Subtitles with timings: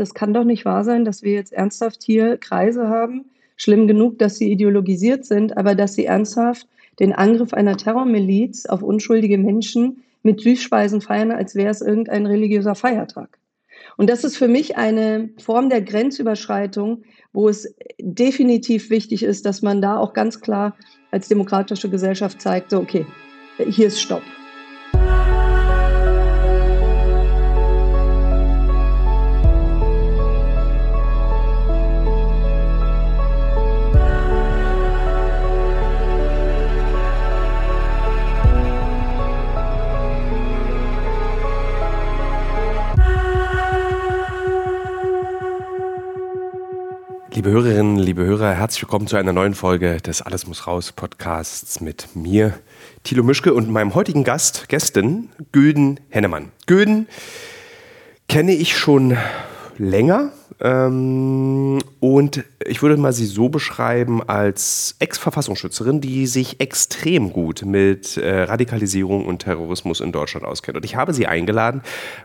[0.00, 4.18] das kann doch nicht wahr sein, dass wir jetzt ernsthaft hier Kreise haben, schlimm genug,
[4.18, 6.66] dass sie ideologisiert sind, aber dass sie ernsthaft
[6.98, 12.74] den Angriff einer Terrormiliz auf unschuldige Menschen mit Süßspeisen feiern, als wäre es irgendein religiöser
[12.74, 13.38] Feiertag.
[13.96, 19.62] Und das ist für mich eine Form der Grenzüberschreitung, wo es definitiv wichtig ist, dass
[19.62, 20.76] man da auch ganz klar
[21.10, 23.06] als demokratische Gesellschaft zeigt, okay,
[23.68, 24.22] hier ist Stopp.
[47.40, 51.80] Liebe Hörerinnen, liebe Hörer, herzlich willkommen zu einer neuen Folge des Alles muss raus Podcasts
[51.80, 52.52] mit mir,
[53.02, 56.52] Thilo Mischke und meinem heutigen Gast, Gästin, Göden Hennemann.
[56.66, 57.08] Göden
[58.28, 59.16] kenne ich schon
[59.78, 68.18] länger, und ich würde mal sie so beschreiben als Ex-Verfassungsschützerin, die sich extrem gut mit
[68.18, 70.76] äh, Radikalisierung und Terrorismus in Deutschland auskennt.
[70.76, 71.82] Und ich habe sie eingeladen,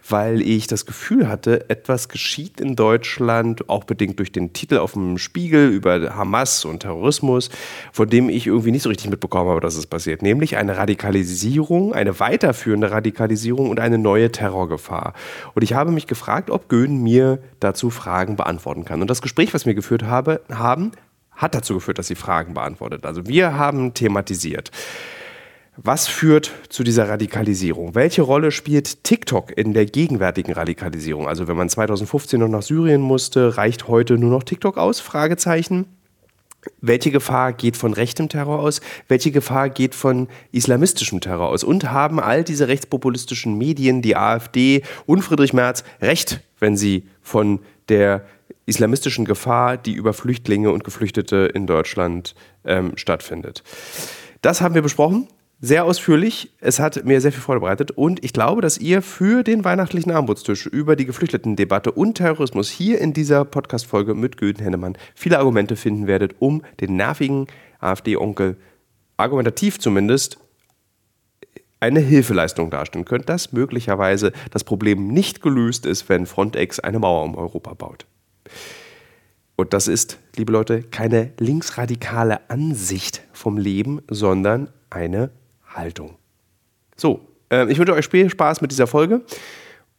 [0.08, 4.94] weil ich das Gefühl hatte, etwas geschieht in Deutschland, auch bedingt durch den Titel auf
[4.94, 7.50] dem Spiegel über Hamas und Terrorismus,
[7.94, 10.22] von dem ich irgendwie nicht so richtig mitbekommen habe, dass es passiert.
[10.22, 15.14] Nämlich eine Radikalisierung, eine weiterführende Radikalisierung und eine neue Terrorgefahr.
[15.54, 19.02] Und ich habe mich gefragt, ob Göhn mir dazu Fragen Fragen beantworten kann.
[19.02, 20.94] Und das Gespräch, was wir geführt habe, haben,
[21.32, 23.06] hat dazu geführt, dass sie Fragen beantwortet.
[23.06, 24.72] Also wir haben thematisiert.
[25.76, 27.94] Was führt zu dieser Radikalisierung?
[27.94, 31.28] Welche Rolle spielt TikTok in der gegenwärtigen Radikalisierung?
[31.28, 35.02] Also wenn man 2015 noch nach Syrien musste, reicht heute nur noch TikTok aus?
[35.02, 35.86] Fragezeichen.
[36.80, 38.80] Welche Gefahr geht von rechtem Terror aus?
[39.10, 41.66] Welche Gefahr geht von islamistischem Terror aus?
[41.66, 47.60] Und haben all diese rechtspopulistischen Medien, die AfD und Friedrich Merz, recht, wenn sie von
[47.90, 48.26] der
[48.66, 53.64] islamistischen Gefahr, die über Flüchtlinge und Geflüchtete in Deutschland ähm, stattfindet.
[54.42, 55.28] Das haben wir besprochen,
[55.62, 56.52] sehr ausführlich.
[56.60, 60.12] Es hat mir sehr viel Freude bereitet und ich glaube, dass ihr für den weihnachtlichen
[60.12, 65.76] Armutstisch über die Geflüchteten-Debatte und Terrorismus hier in dieser Podcast-Folge mit Göden Hennemann viele Argumente
[65.76, 67.48] finden werdet, um den nervigen
[67.80, 68.58] AfD-Onkel
[69.18, 70.38] argumentativ zumindest
[71.86, 77.24] eine Hilfeleistung darstellen könnte, dass möglicherweise das Problem nicht gelöst ist, wenn Frontex eine Mauer
[77.24, 78.08] um Europa baut.
[79.56, 85.30] Und das ist, liebe Leute, keine linksradikale Ansicht vom Leben, sondern eine
[85.64, 86.18] Haltung.
[86.98, 89.22] So, äh, ich wünsche euch viel Spaß mit dieser Folge.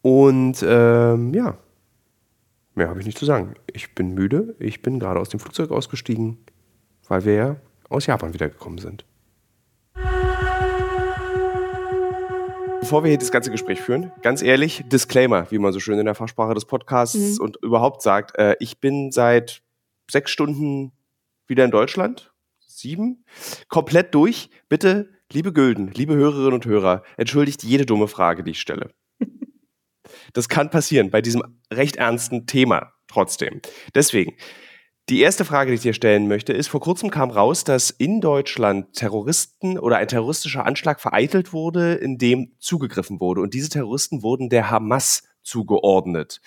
[0.03, 1.57] Und ähm, ja,
[2.75, 3.55] mehr habe ich nicht zu sagen.
[3.73, 4.57] Ich bin müde.
[4.59, 6.39] Ich bin gerade aus dem Flugzeug ausgestiegen,
[7.09, 7.57] weil wir ja
[7.89, 9.05] aus Japan wiedergekommen sind.
[12.87, 16.05] Bevor wir hier das ganze Gespräch führen, ganz ehrlich, Disclaimer, wie man so schön in
[16.05, 17.41] der Fachsprache des Podcasts mhm.
[17.41, 19.65] und überhaupt sagt, äh, ich bin seit
[20.09, 20.93] sechs Stunden
[21.49, 22.33] wieder in Deutschland,
[22.65, 23.25] sieben,
[23.67, 24.51] komplett durch.
[24.69, 28.91] Bitte, liebe Gülden, liebe Hörerinnen und Hörer, entschuldigt jede dumme Frage, die ich stelle.
[30.33, 31.43] Das kann passieren bei diesem
[31.73, 33.61] recht ernsten Thema trotzdem.
[33.97, 34.37] Deswegen,
[35.09, 38.21] die erste Frage, die ich dir stellen möchte, ist, vor kurzem kam raus, dass in
[38.21, 43.41] Deutschland Terroristen oder ein terroristischer Anschlag vereitelt wurde, in dem zugegriffen wurde.
[43.41, 46.41] Und diese Terroristen wurden der Hamas zugeordnet.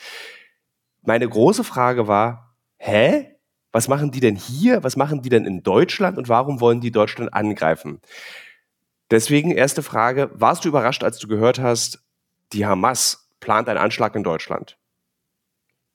[1.01, 3.35] Meine große Frage war, hä?
[3.71, 4.83] Was machen die denn hier?
[4.83, 6.17] Was machen die denn in Deutschland?
[6.17, 8.01] Und warum wollen die Deutschland angreifen?
[9.11, 12.03] Deswegen erste Frage, warst du überrascht, als du gehört hast,
[12.51, 14.78] die Hamas plant einen Anschlag in Deutschland?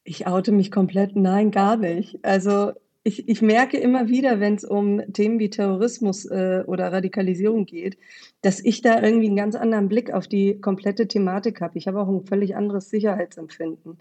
[0.05, 1.17] Ich oute mich komplett.
[1.17, 2.19] Nein, gar nicht.
[2.23, 2.73] Also
[3.05, 7.99] ich, ich merke immer wieder, wenn es um Themen wie Terrorismus äh, oder Radikalisierung geht,
[8.41, 11.77] dass ich da irgendwie einen ganz anderen Blick auf die komplette Thematik habe.
[11.79, 13.99] Ich habe auch ein völlig anderes Sicherheitsempfinden.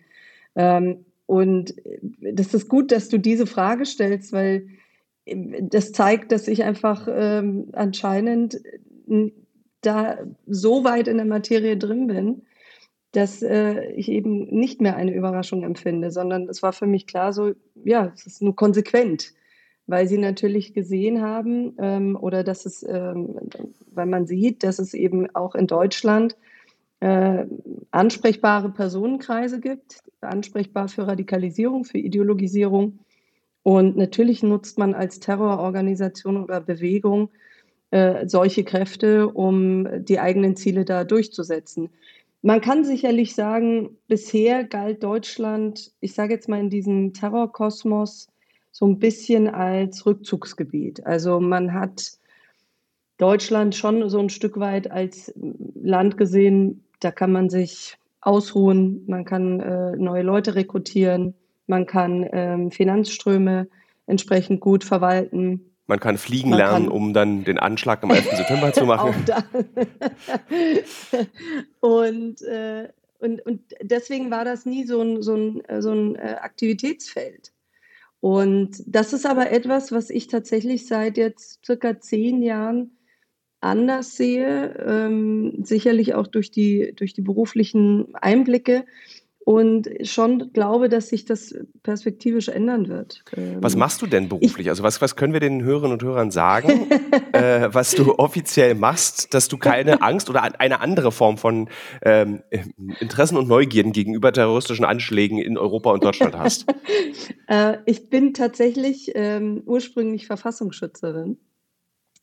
[0.55, 1.75] Ähm, und
[2.19, 4.67] das ist gut, dass du diese Frage stellst, weil
[5.25, 8.61] äh, das zeigt, dass ich einfach ähm, anscheinend
[9.81, 12.43] da so weit in der Materie drin bin,
[13.13, 17.31] dass äh, ich eben nicht mehr eine Überraschung empfinde, sondern es war für mich klar,
[17.31, 19.33] so, ja, es ist nur konsequent,
[19.85, 23.37] weil sie natürlich gesehen haben ähm, oder dass es, ähm,
[23.93, 26.35] weil man sieht, dass es eben auch in Deutschland
[27.01, 27.45] äh,
[27.91, 32.99] ansprechbare Personenkreise gibt, ansprechbar für Radikalisierung, für Ideologisierung.
[33.61, 37.29] Und natürlich nutzt man als Terrororganisation oder Bewegung
[37.91, 41.89] äh, solche Kräfte, um die eigenen Ziele da durchzusetzen.
[42.45, 48.27] Man kann sicherlich sagen, bisher galt Deutschland, ich sage jetzt mal in diesem Terrorkosmos,
[48.69, 51.05] so ein bisschen als Rückzugsgebiet.
[51.05, 52.19] Also man hat
[53.17, 59.23] Deutschland schon so ein Stück weit als Land gesehen, da kann man sich ausruhen, man
[59.23, 61.35] kann äh, neue Leute rekrutieren,
[61.67, 63.69] man kann ähm, Finanzströme
[64.05, 65.72] entsprechend gut verwalten.
[65.85, 68.31] Man kann fliegen man lernen, kann um dann den Anschlag am 11.
[68.37, 69.13] September zu machen.
[71.81, 72.89] und, äh,
[73.19, 77.51] und, und deswegen war das nie so ein, so ein, so ein äh, Aktivitätsfeld.
[78.21, 82.97] Und das ist aber etwas, was ich tatsächlich seit jetzt circa zehn Jahren
[83.59, 88.85] anders sehe, ähm, sicherlich auch durch die, durch die beruflichen Einblicke
[89.45, 91.53] und schon glaube, dass sich das
[91.83, 93.23] perspektivisch ändern wird.
[93.59, 94.69] Was ähm, machst du denn beruflich?
[94.69, 96.89] also was, was können wir den Hörerinnen und Hörern sagen,
[97.33, 101.69] äh, was du offiziell machst, dass du keine Angst oder eine andere Form von
[102.03, 102.41] ähm,
[102.99, 106.65] Interessen und Neugierden gegenüber terroristischen Anschlägen in Europa und Deutschland hast?
[107.47, 111.37] äh, ich bin tatsächlich ähm, ursprünglich Verfassungsschützerin.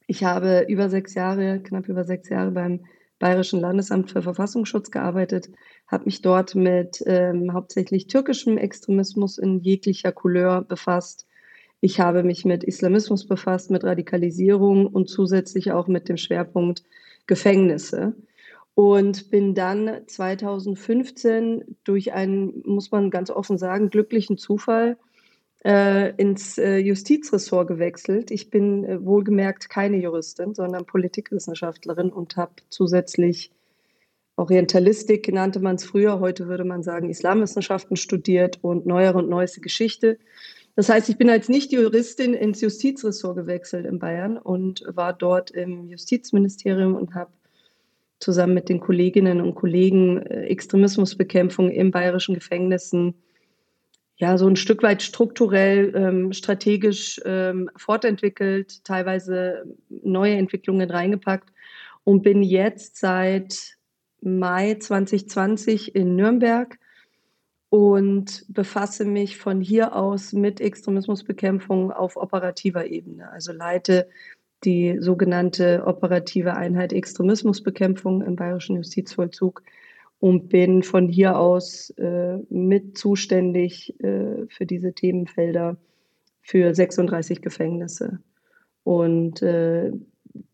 [0.06, 2.80] Ich habe über sechs Jahre, knapp über sechs Jahre beim
[3.20, 5.50] Bayerischen Landesamt für Verfassungsschutz gearbeitet,
[5.86, 11.28] habe mich dort mit ähm, hauptsächlich türkischem Extremismus in jeglicher Couleur befasst.
[11.80, 16.82] Ich habe mich mit Islamismus befasst, mit Radikalisierung und zusätzlich auch mit dem Schwerpunkt
[17.26, 18.14] Gefängnisse.
[18.74, 24.96] Und bin dann 2015 durch einen, muss man ganz offen sagen, glücklichen Zufall
[25.64, 28.30] äh, ins äh, Justizressort gewechselt.
[28.30, 33.50] Ich bin äh, wohlgemerkt keine Juristin, sondern Politikwissenschaftlerin und habe zusätzlich
[34.36, 39.60] Orientalistik, nannte man es früher, heute würde man sagen Islamwissenschaften studiert und neuere und neueste
[39.60, 40.18] Geschichte.
[40.76, 45.88] Das heißt, ich bin als Nicht-Juristin ins Justizressort gewechselt in Bayern und war dort im
[45.88, 47.32] Justizministerium und habe
[48.18, 53.14] zusammen mit den Kolleginnen und Kollegen äh, Extremismusbekämpfung in bayerischen Gefängnissen
[54.20, 61.50] ja, so ein Stück weit strukturell, ähm, strategisch ähm, fortentwickelt, teilweise neue Entwicklungen reingepackt
[62.04, 63.78] und bin jetzt seit
[64.20, 66.78] Mai 2020 in Nürnberg
[67.70, 73.30] und befasse mich von hier aus mit Extremismusbekämpfung auf operativer Ebene.
[73.30, 74.06] Also leite
[74.64, 79.62] die sogenannte operative Einheit Extremismusbekämpfung im Bayerischen Justizvollzug
[80.20, 85.78] und bin von hier aus äh, mit zuständig äh, für diese Themenfelder
[86.42, 88.20] für 36 Gefängnisse.
[88.84, 89.92] Und äh,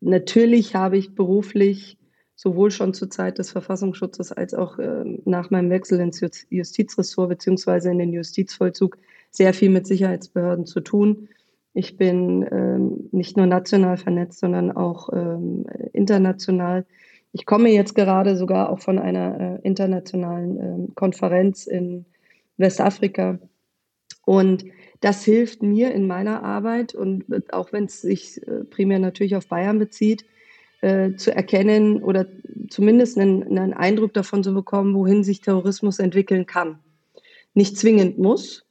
[0.01, 1.99] natürlich habe ich beruflich
[2.37, 6.21] sowohl schon zur Zeit des Verfassungsschutzes als auch ähm, nach meinem Wechsel ins
[6.51, 8.99] Justizressort beziehungsweise in den Justizvollzug
[9.31, 11.29] sehr viel mit Sicherheitsbehörden zu tun.
[11.73, 16.87] Ich bin ähm, nicht nur national vernetzt, sondern auch ähm, international
[17.37, 22.07] ich komme jetzt gerade sogar auch von einer äh, internationalen äh, Konferenz in
[22.57, 23.39] Westafrika.
[24.25, 24.65] Und
[25.03, 29.49] das hilft mir in meiner Arbeit und auch wenn es sich äh, primär natürlich auf
[29.49, 30.25] Bayern bezieht,
[30.81, 32.25] äh, zu erkennen oder
[32.71, 36.79] zumindest einen, einen Eindruck davon zu bekommen, wohin sich Terrorismus entwickeln kann.
[37.53, 38.65] Nicht zwingend muss,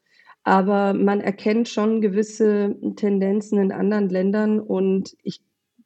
[0.43, 5.41] aber man erkennt schon gewisse Tendenzen in anderen Ländern und ich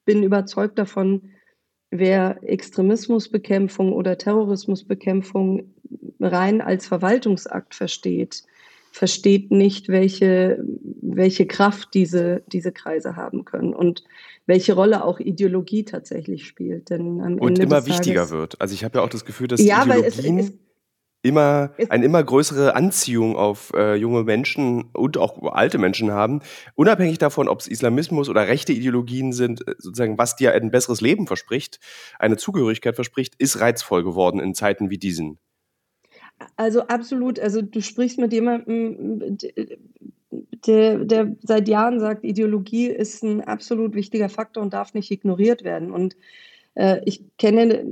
[0.06, 1.32] bin überzeugt davon,
[1.92, 5.64] wer Extremismusbekämpfung oder Terrorismusbekämpfung
[6.20, 8.44] rein als Verwaltungsakt versteht,
[8.92, 10.64] versteht nicht, welche,
[11.02, 14.04] welche Kraft diese, diese Kreise haben können und
[14.46, 16.90] welche Rolle auch Ideologie tatsächlich spielt.
[16.90, 18.62] Denn am und Ende immer wichtiger Tages, wird.
[18.62, 20.54] Also ich habe ja auch das Gefühl, dass ja, Ideologien es, es,
[21.22, 26.42] immer eine immer größere Anziehung auf äh, junge Menschen und auch alte Menschen haben,
[26.76, 31.02] unabhängig davon, ob es Islamismus oder rechte Ideologien sind, äh, sozusagen, was dir ein besseres
[31.02, 31.80] Leben verspricht,
[32.20, 35.40] eine Zugehörigkeit verspricht, ist reizvoll geworden in Zeiten wie diesen.
[36.56, 37.38] Also absolut.
[37.40, 39.38] Also du sprichst mit jemandem,
[40.66, 45.64] der, der seit Jahren sagt, Ideologie ist ein absolut wichtiger Faktor und darf nicht ignoriert
[45.64, 45.92] werden.
[45.92, 46.16] Und
[47.06, 47.86] ich kenne,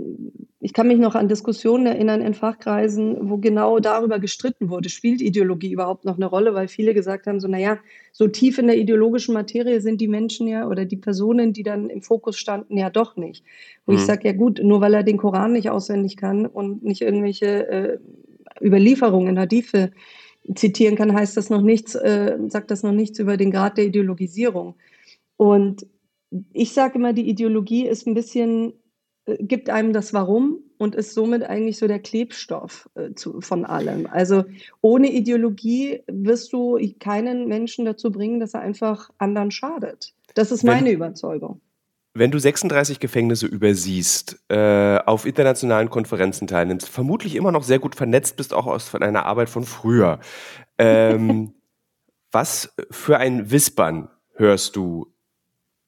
[0.60, 5.22] ich kann mich noch an Diskussionen erinnern in Fachkreisen, wo genau darüber gestritten wurde, spielt
[5.22, 7.78] Ideologie überhaupt noch eine Rolle, weil viele gesagt haben, so, naja,
[8.12, 11.90] so tief in der ideologischen Materie sind die Menschen ja oder die Personen, die dann
[11.90, 13.44] im Fokus standen, ja doch nicht.
[13.86, 14.00] Wo mhm.
[14.00, 17.68] ich sage, ja gut, nur weil er den Koran nicht auswendig kann und nicht irgendwelche
[17.68, 18.00] äh,
[18.62, 19.92] Überlieferungen, Hadithe
[20.56, 23.86] zitieren kann, heißt das noch nichts, äh, sagt das noch nichts über den Grad der
[23.86, 24.76] Ideologisierung.
[25.36, 25.86] Und
[26.54, 28.74] ich sage immer, die Ideologie ist ein bisschen,
[29.26, 33.66] äh, gibt einem das Warum und ist somit eigentlich so der Klebstoff äh, zu, von
[33.66, 34.08] allem.
[34.12, 34.46] Also
[34.82, 40.14] ohne Ideologie wirst du keinen Menschen dazu bringen, dass er einfach anderen schadet.
[40.36, 41.62] Das ist meine wenn, Überzeugung.
[42.14, 47.96] Wenn du 36 Gefängnisse übersiehst, äh, auf internationalen Konferenzen teilnimmst, vermutlich immer noch sehr gut
[47.96, 50.20] vernetzt bist, auch aus von einer Arbeit von früher.
[50.78, 51.54] Ähm,
[52.32, 55.12] was für ein Wispern hörst du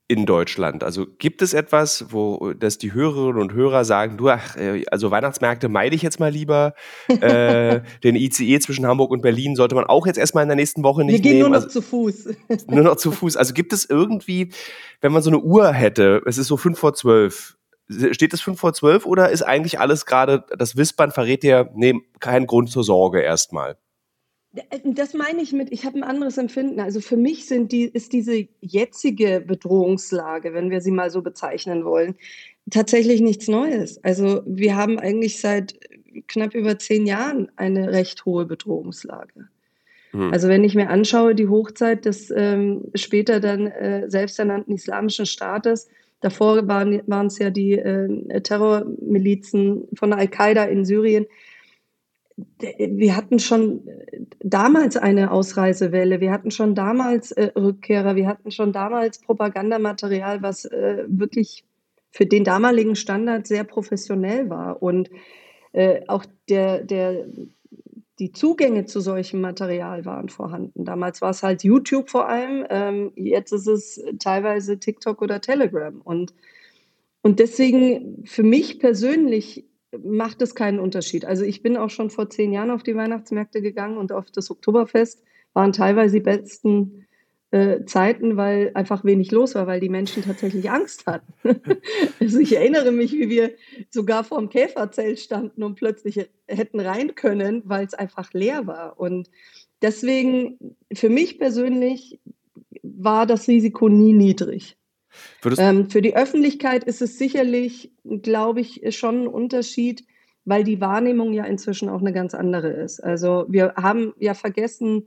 [0.10, 0.84] in Deutschland?
[0.84, 5.12] Also gibt es etwas, wo dass die Hörerinnen und Hörer sagen, du, ach, äh, also
[5.12, 6.74] Weihnachtsmärkte meide ich jetzt mal lieber.
[7.08, 10.84] äh, den ICE zwischen Hamburg und Berlin sollte man auch jetzt erstmal in der nächsten
[10.84, 11.51] Woche nicht Wir gehen nehmen.
[11.51, 12.30] nur noch also, zu Fuß.
[12.68, 13.38] nur noch zu Fuß.
[13.38, 14.51] Also gibt es irgendwie,
[15.00, 17.56] wenn man so eine Uhr hätte, es ist so fünf vor zwölf,
[18.12, 21.94] steht es fünf vor zwölf oder ist eigentlich alles gerade, das Wispern verrät dir, nee,
[22.20, 23.78] kein Grund zur Sorge erstmal?
[24.53, 26.79] Äh, das meine ich mit, ich habe ein anderes Empfinden.
[26.79, 31.86] Also für mich sind die, ist diese jetzige Bedrohungslage, wenn wir sie mal so bezeichnen
[31.86, 32.15] wollen,
[32.70, 34.03] tatsächlich nichts Neues.
[34.03, 35.79] Also wir haben eigentlich seit
[36.27, 39.48] knapp über zehn Jahren eine recht hohe Bedrohungslage.
[40.12, 40.34] Hm.
[40.34, 45.88] Also wenn ich mir anschaue, die Hochzeit des ähm, später dann äh, selbsternannten Islamischen Staates,
[46.22, 51.27] davor waren es ja die äh, Terrormilizen von Al-Qaida in Syrien,
[52.60, 53.81] wir hatten schon
[54.39, 60.65] damals eine Ausreisewelle, wir hatten schon damals äh, Rückkehrer, wir hatten schon damals Propagandamaterial, was
[60.65, 61.65] äh, wirklich
[62.12, 64.81] für den damaligen Standard sehr professionell war.
[64.81, 65.10] Und
[65.74, 67.25] äh, auch der, der,
[68.17, 70.86] die Zugänge zu solchem Material waren vorhanden.
[70.86, 76.01] Damals war es halt YouTube vor allem, ähm, jetzt ist es teilweise TikTok oder Telegram.
[76.01, 76.34] Und,
[77.22, 81.25] und deswegen für mich persönlich macht es keinen Unterschied.
[81.25, 84.51] Also ich bin auch schon vor zehn Jahren auf die Weihnachtsmärkte gegangen und auf das
[84.51, 87.08] Oktoberfest waren teilweise die besten
[87.51, 91.34] äh, Zeiten, weil einfach wenig los war, weil die Menschen tatsächlich Angst hatten.
[92.19, 93.51] also ich erinnere mich, wie wir
[93.89, 99.00] sogar vor dem Käferzelt standen und plötzlich hätten rein können, weil es einfach leer war.
[99.00, 99.31] Und
[99.81, 102.19] deswegen, für mich persönlich,
[102.84, 104.77] war das Risiko nie niedrig.
[105.58, 110.06] Ähm, für die Öffentlichkeit ist es sicherlich, glaube ich, schon ein Unterschied,
[110.46, 113.04] weil die Wahrnehmung ja inzwischen auch eine ganz andere ist.
[113.04, 115.06] Also wir haben ja vergessen,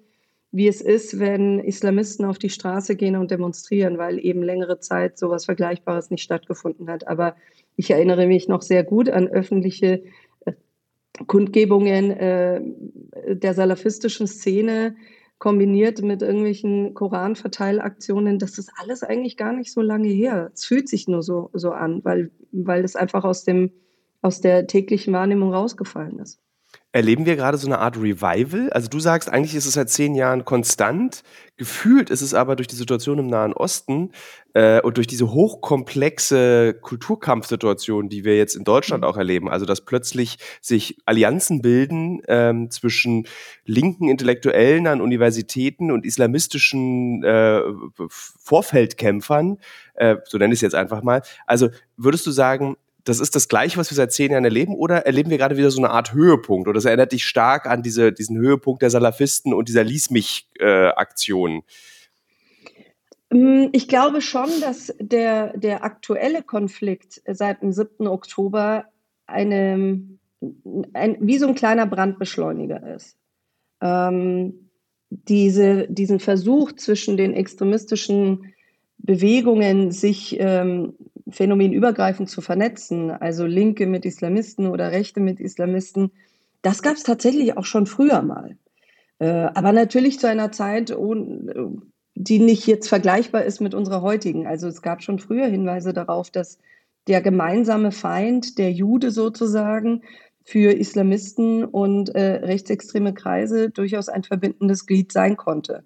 [0.53, 5.19] wie es ist, wenn Islamisten auf die Straße gehen und demonstrieren, weil eben längere Zeit
[5.19, 7.09] sowas Vergleichbares nicht stattgefunden hat.
[7.09, 7.37] Aber
[7.75, 10.03] ich erinnere mich noch sehr gut an öffentliche
[10.45, 10.53] äh,
[11.27, 12.61] Kundgebungen äh,
[13.29, 14.95] der salafistischen Szene,
[15.43, 20.53] kombiniert mit irgendwelchen Koranverteilaktionen, das ist alles eigentlich gar nicht so lange her.
[20.55, 23.73] Es fühlt sich nur so, so an, weil, weil es einfach aus, dem,
[24.21, 26.39] aus der täglichen Wahrnehmung rausgefallen ist.
[26.95, 28.69] Erleben wir gerade so eine Art Revival?
[28.71, 31.23] Also du sagst, eigentlich ist es seit zehn Jahren konstant.
[31.57, 34.13] Gefühlt ist es aber durch die Situation im Nahen Osten
[34.53, 39.09] äh, und durch diese hochkomplexe Kulturkampfsituation, die wir jetzt in Deutschland mhm.
[39.09, 43.27] auch erleben, also dass plötzlich sich Allianzen bilden ähm, zwischen
[43.65, 47.63] linken Intellektuellen an Universitäten und islamistischen äh,
[48.09, 49.57] Vorfeldkämpfern,
[49.95, 51.23] äh, so nenne ich es jetzt einfach mal.
[51.47, 55.07] Also würdest du sagen, das ist das Gleiche, was wir seit zehn Jahren erleben, oder
[55.07, 56.69] erleben wir gerade wieder so eine Art Höhepunkt?
[56.69, 61.63] Oder das erinnert dich stark an diese, diesen Höhepunkt der Salafisten und dieser Lies mich-Aktion?
[63.33, 68.07] Äh, ich glaube schon, dass der, der aktuelle Konflikt seit dem 7.
[68.07, 68.85] Oktober
[69.27, 70.01] eine,
[70.93, 73.17] ein, wie so ein kleiner Brandbeschleuniger ist.
[73.81, 74.71] Ähm,
[75.11, 78.55] diese, diesen Versuch zwischen den extremistischen
[78.99, 80.95] Bewegungen, sich ähm,
[81.33, 86.13] phänomenübergreifend zu vernetzen, also Linke mit Islamisten oder Rechte mit Islamisten,
[86.63, 88.57] das gab es tatsächlich auch schon früher mal.
[89.19, 90.95] Äh, aber natürlich zu einer Zeit,
[92.15, 94.47] die nicht jetzt vergleichbar ist mit unserer heutigen.
[94.47, 96.59] Also es gab schon früher Hinweise darauf, dass
[97.09, 100.03] der gemeinsame Feind, der Jude sozusagen,
[100.45, 105.85] für Islamisten und äh, rechtsextreme Kreise durchaus ein verbindendes Glied sein konnte.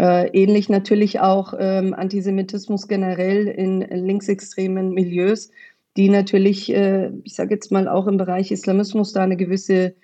[0.00, 5.50] Äh, ähnlich natürlich auch ähm, Antisemitismus generell in linksextremen Milieus,
[5.98, 9.94] die natürlich, äh, ich sage jetzt mal auch im Bereich Islamismus da eine gewisse,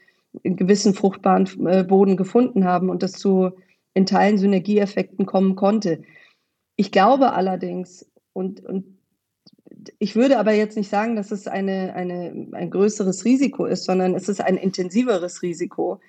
[0.44, 3.52] einen gewissen fruchtbaren äh, Boden gefunden haben und das zu
[3.94, 6.02] in Teilen Synergieeffekten kommen konnte.
[6.76, 8.98] Ich glaube allerdings, und, und
[9.98, 14.14] ich würde aber jetzt nicht sagen, dass es eine, eine, ein größeres Risiko ist, sondern
[14.14, 16.00] es ist ein intensiveres Risiko,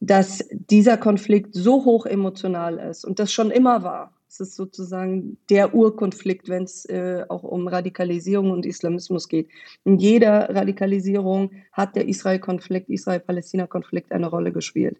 [0.00, 4.12] dass dieser Konflikt so hoch emotional ist und das schon immer war.
[4.28, 9.48] Es ist sozusagen der Urkonflikt, wenn es äh, auch um Radikalisierung und Islamismus geht.
[9.84, 14.98] In jeder Radikalisierung hat der Israel-Konflikt, Israel-Palästina-Konflikt eine Rolle gespielt.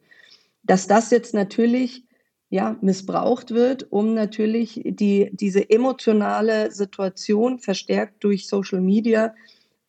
[0.63, 2.05] Dass das jetzt natürlich
[2.49, 9.35] ja, missbraucht wird, um natürlich die, diese emotionale Situation verstärkt durch Social Media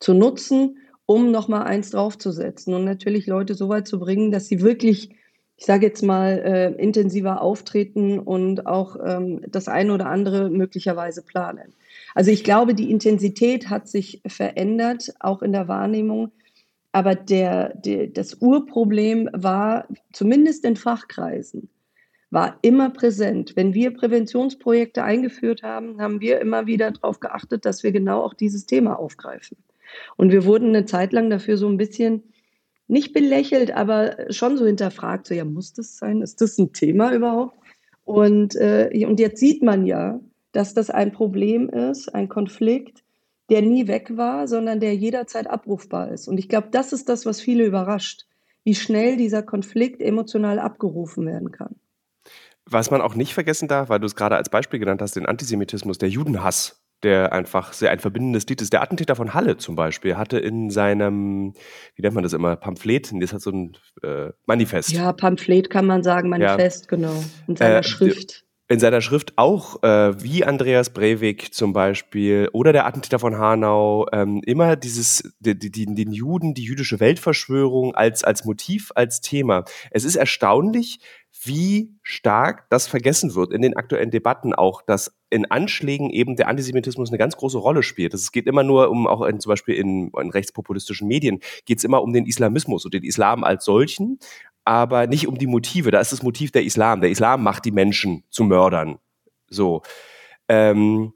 [0.00, 0.76] zu nutzen
[1.08, 5.08] um nochmal eins draufzusetzen und natürlich Leute so weit zu bringen, dass sie wirklich,
[5.56, 11.22] ich sage jetzt mal, äh, intensiver auftreten und auch ähm, das eine oder andere möglicherweise
[11.22, 11.72] planen.
[12.14, 16.30] Also ich glaube, die Intensität hat sich verändert, auch in der Wahrnehmung.
[16.92, 21.70] Aber der, der, das Urproblem war, zumindest in Fachkreisen,
[22.30, 23.56] war immer präsent.
[23.56, 28.34] Wenn wir Präventionsprojekte eingeführt haben, haben wir immer wieder darauf geachtet, dass wir genau auch
[28.34, 29.56] dieses Thema aufgreifen.
[30.16, 32.22] Und wir wurden eine Zeit lang dafür so ein bisschen
[32.88, 36.22] nicht belächelt, aber schon so hinterfragt, so ja, muss das sein?
[36.22, 37.56] Ist das ein Thema überhaupt?
[38.04, 40.18] Und, äh, und jetzt sieht man ja,
[40.52, 43.04] dass das ein Problem ist, ein Konflikt,
[43.50, 46.28] der nie weg war, sondern der jederzeit abrufbar ist.
[46.28, 48.26] Und ich glaube, das ist das, was viele überrascht,
[48.64, 51.76] wie schnell dieser Konflikt emotional abgerufen werden kann.
[52.64, 55.24] Was man auch nicht vergessen darf, weil du es gerade als Beispiel genannt hast, den
[55.24, 58.72] Antisemitismus, der Judenhass, der einfach sehr ein verbindendes Lied ist.
[58.72, 61.54] Der Attentäter von Halle zum Beispiel hatte in seinem,
[61.94, 64.92] wie nennt man das immer, Pamphlet, das hat so ein äh, Manifest.
[64.92, 66.96] Ja, Pamphlet kann man sagen, Manifest, ja.
[66.96, 72.50] genau, in seiner äh, Schrift in seiner Schrift auch, äh, wie Andreas Breivik zum Beispiel
[72.52, 77.94] oder der Attentäter von Hanau, ähm, immer dieses, die, die, den Juden, die jüdische Weltverschwörung
[77.94, 79.64] als, als Motiv, als Thema.
[79.90, 81.00] Es ist erstaunlich,
[81.44, 86.48] wie stark das vergessen wird in den aktuellen Debatten auch, dass in Anschlägen eben der
[86.48, 88.14] Antisemitismus eine ganz große Rolle spielt.
[88.14, 91.84] Es geht immer nur um, auch in, zum Beispiel in, in rechtspopulistischen Medien, geht es
[91.84, 94.18] immer um den Islamismus und den Islam als solchen,
[94.64, 95.90] aber nicht um die Motive.
[95.90, 97.00] Da ist das Motiv der Islam.
[97.00, 98.98] Der Islam macht die Menschen zu Mördern.
[99.48, 99.82] So.
[100.48, 101.12] Ähm,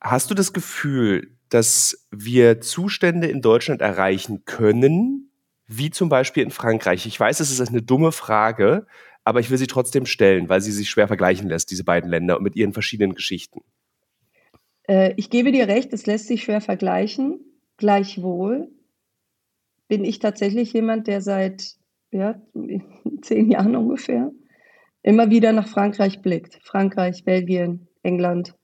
[0.00, 5.30] hast du das Gefühl, dass wir Zustände in Deutschland erreichen können,
[5.66, 7.06] wie zum Beispiel in Frankreich?
[7.06, 8.86] Ich weiß, es ist eine dumme Frage,
[9.26, 12.38] aber ich will sie trotzdem stellen, weil sie sich schwer vergleichen lässt, diese beiden Länder,
[12.38, 13.62] mit ihren verschiedenen Geschichten.
[14.86, 17.40] Äh, ich gebe dir recht, es lässt sich schwer vergleichen.
[17.76, 18.70] Gleichwohl
[19.88, 21.74] bin ich tatsächlich jemand, der seit
[22.12, 22.40] ja,
[23.22, 24.30] zehn Jahren ungefähr,
[25.02, 26.60] immer wieder nach Frankreich blickt.
[26.62, 28.54] Frankreich, Belgien, England.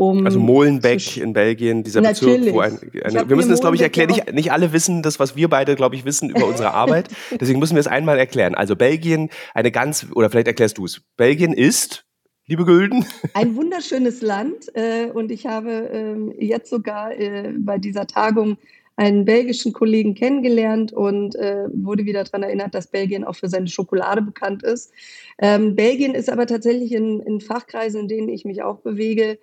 [0.00, 3.82] Um also Molenbeek in Belgien, dieser Bezirk, wo ein, eine, wir müssen das, glaube ich,
[3.82, 4.08] erklären.
[4.08, 7.10] Nicht, nicht alle wissen das, was wir beide, glaube ich, wissen über unsere Arbeit.
[7.38, 8.54] Deswegen müssen wir es einmal erklären.
[8.54, 11.02] Also Belgien, eine ganz, oder vielleicht erklärst du es.
[11.18, 12.06] Belgien ist,
[12.46, 13.04] liebe Gülden.
[13.34, 15.90] Ein wunderschönes Land äh, und ich habe
[16.40, 18.56] äh, jetzt sogar äh, bei dieser Tagung
[18.96, 23.68] einen belgischen Kollegen kennengelernt und äh, wurde wieder daran erinnert, dass Belgien auch für seine
[23.68, 24.92] Schokolade bekannt ist.
[25.38, 29.38] Ähm, Belgien ist aber tatsächlich in, in, Fachkreisen, in denen ich mich auch bewege,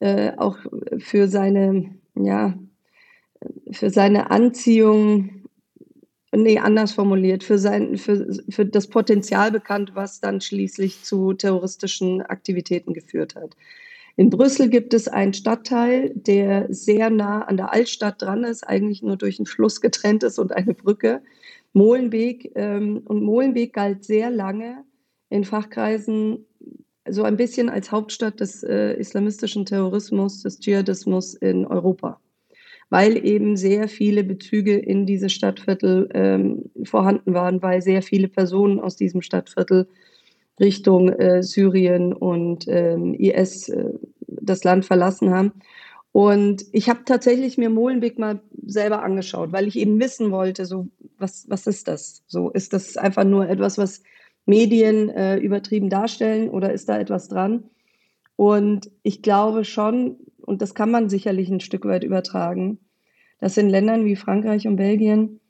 [0.00, 0.58] äh, auch
[0.98, 2.58] für seine, ja,
[3.70, 5.44] für seine Anziehung,
[6.32, 12.22] nee, anders formuliert, für, sein, für, für das Potenzial bekannt, was dann schließlich zu terroristischen
[12.22, 13.56] Aktivitäten geführt hat.
[14.16, 19.02] In Brüssel gibt es einen Stadtteil, der sehr nah an der Altstadt dran ist, eigentlich
[19.02, 21.22] nur durch einen Fluss getrennt ist und eine Brücke.
[21.72, 22.52] Molenbeek.
[22.54, 24.84] Ähm, und Molenbeek galt sehr lange
[25.28, 26.46] in Fachkreisen
[27.10, 32.20] so ein bisschen als Hauptstadt des äh, islamistischen Terrorismus, des Dschihadismus in Europa,
[32.88, 38.80] weil eben sehr viele Bezüge in diese Stadtviertel ähm, vorhanden waren, weil sehr viele Personen
[38.80, 39.88] aus diesem Stadtviertel
[40.58, 43.92] Richtung äh, Syrien und ähm, IS äh,
[44.26, 45.52] das Land verlassen haben.
[46.12, 50.88] Und ich habe tatsächlich mir Molenbeek mal selber angeschaut, weil ich eben wissen wollte, so
[51.18, 52.22] was, was ist das?
[52.26, 54.02] So ist das einfach nur etwas, was
[54.46, 57.64] Medien äh, übertrieben darstellen oder ist da etwas dran?
[58.36, 62.78] Und ich glaube schon, und das kann man sicherlich ein Stück weit übertragen,
[63.38, 65.40] dass in Ländern wie Frankreich und Belgien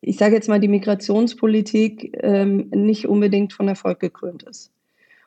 [0.00, 4.72] ich sage jetzt mal, die Migrationspolitik ähm, nicht unbedingt von Erfolg gekrönt ist.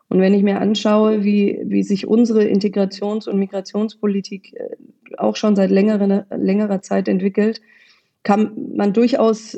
[0.08, 4.75] Und wenn ich mir anschaue, wie, wie sich unsere Integrations- und Migrationspolitik äh,
[5.17, 7.62] auch schon seit längerer, längerer Zeit entwickelt,
[8.23, 9.58] kann man durchaus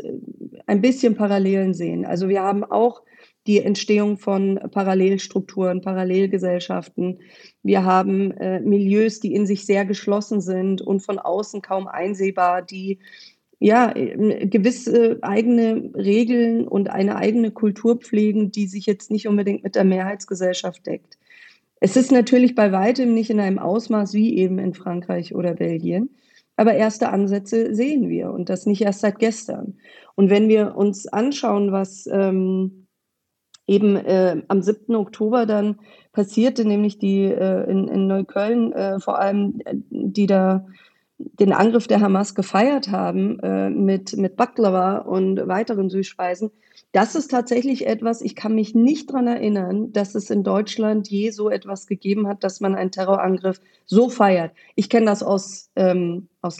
[0.67, 2.06] ein bisschen Parallelen sehen.
[2.06, 3.02] Also wir haben auch
[3.47, 7.19] die Entstehung von Parallelstrukturen, Parallelgesellschaften.
[7.63, 12.62] Wir haben äh, Milieus, die in sich sehr geschlossen sind und von außen kaum einsehbar,
[12.62, 12.99] die
[13.60, 19.63] ja, ähm, gewisse eigene Regeln und eine eigene Kultur pflegen, die sich jetzt nicht unbedingt
[19.63, 21.17] mit der Mehrheitsgesellschaft deckt.
[21.80, 26.10] Es ist natürlich bei weitem nicht in einem Ausmaß wie eben in Frankreich oder Belgien,
[26.56, 29.77] aber erste Ansätze sehen wir und das nicht erst seit gestern.
[30.15, 32.81] Und wenn wir uns anschauen, was ähm,
[33.72, 34.96] eben äh, am 7.
[34.96, 35.80] Oktober dann
[36.12, 40.66] passierte, nämlich die äh, in, in Neukölln äh, vor allem, äh, die da
[41.18, 46.52] den Angriff der Hamas gefeiert haben äh, mit, mit Baklava und weiteren Süßspeisen,
[46.92, 51.30] das ist tatsächlich etwas, ich kann mich nicht daran erinnern, dass es in Deutschland je
[51.30, 54.52] so etwas gegeben hat, dass man einen Terrorangriff so feiert.
[54.76, 56.60] Ich kenne das aus, ähm, aus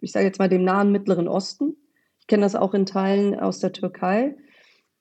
[0.00, 1.76] ich sage jetzt mal, dem nahen Mittleren Osten.
[2.20, 4.36] Ich kenne das auch in Teilen aus der Türkei.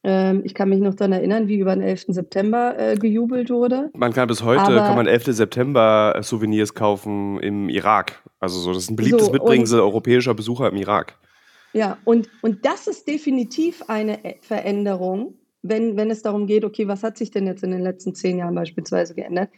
[0.07, 2.05] Ähm, ich kann mich noch daran erinnern, wie über den 11.
[2.09, 3.89] September äh, gejubelt wurde.
[3.95, 5.35] Man kann bis heute, Aber, kann man 11.
[5.35, 8.21] September äh, Souvenirs kaufen im Irak.
[8.39, 11.17] Also so, das ist ein beliebtes so, Mitbringsel europäischer Besucher im Irak.
[11.73, 17.01] Ja, und, und das ist definitiv eine Veränderung, wenn, wenn es darum geht, okay, was
[17.01, 19.49] hat sich denn jetzt in den letzten zehn Jahren beispielsweise geändert?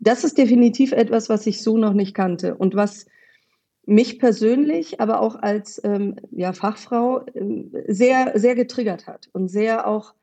[0.00, 3.06] Das ist definitiv etwas, was ich so noch nicht kannte und was
[3.86, 9.86] mich persönlich, aber auch als ähm, ja, Fachfrau ähm, sehr, sehr getriggert hat und sehr
[9.86, 10.14] auch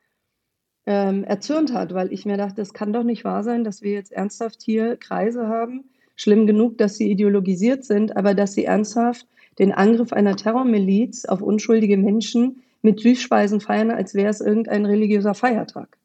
[0.86, 3.92] ähm, erzürnt hat, weil ich mir dachte, es kann doch nicht wahr sein, dass wir
[3.92, 5.84] jetzt ernsthaft hier Kreise haben.
[6.16, 9.26] Schlimm genug, dass sie ideologisiert sind, aber dass sie ernsthaft
[9.58, 15.34] den Angriff einer Terrormiliz auf unschuldige Menschen mit Süßspeisen feiern, als wäre es irgendein religiöser
[15.34, 15.98] Feiertag.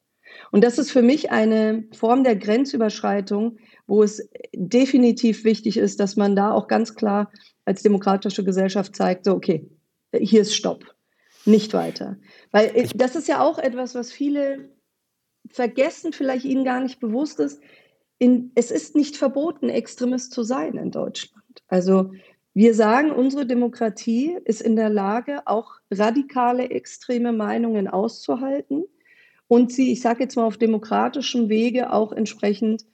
[0.51, 6.15] Und das ist für mich eine Form der Grenzüberschreitung, wo es definitiv wichtig ist, dass
[6.15, 7.31] man da auch ganz klar
[7.65, 9.69] als demokratische Gesellschaft zeigt, so, okay,
[10.13, 10.85] hier ist Stopp,
[11.45, 12.17] nicht weiter.
[12.51, 14.69] Weil äh, das ist ja auch etwas, was viele
[15.49, 17.61] vergessen, vielleicht ihnen gar nicht bewusst ist.
[18.19, 21.43] In, es ist nicht verboten, Extremist zu sein in Deutschland.
[21.67, 22.11] Also
[22.53, 28.85] wir sagen, unsere Demokratie ist in der Lage, auch radikale extreme Meinungen auszuhalten
[29.47, 32.85] und sie, ich sage jetzt mal, auf demokratischem Wege auch entsprechend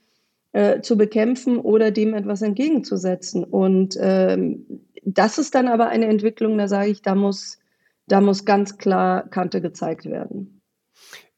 [0.52, 3.44] äh, zu bekämpfen oder dem etwas entgegenzusetzen.
[3.44, 4.66] Und ähm,
[5.04, 7.60] das ist dann aber eine Entwicklung, da sage ich, da muss,
[8.08, 10.62] da muss ganz klar Kante gezeigt werden.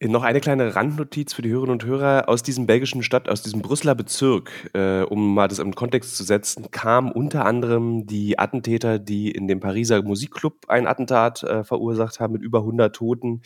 [0.04, 2.28] Noch eine kleine Randnotiz für die Hörerinnen und Hörer.
[2.28, 6.24] Aus diesem belgischen Stadt, aus diesem Brüsseler Bezirk, äh, um mal das im Kontext zu
[6.24, 12.20] setzen, kamen unter anderem die Attentäter, die in dem Pariser Musikclub ein Attentat äh, verursacht
[12.20, 13.42] haben mit über 100 Toten.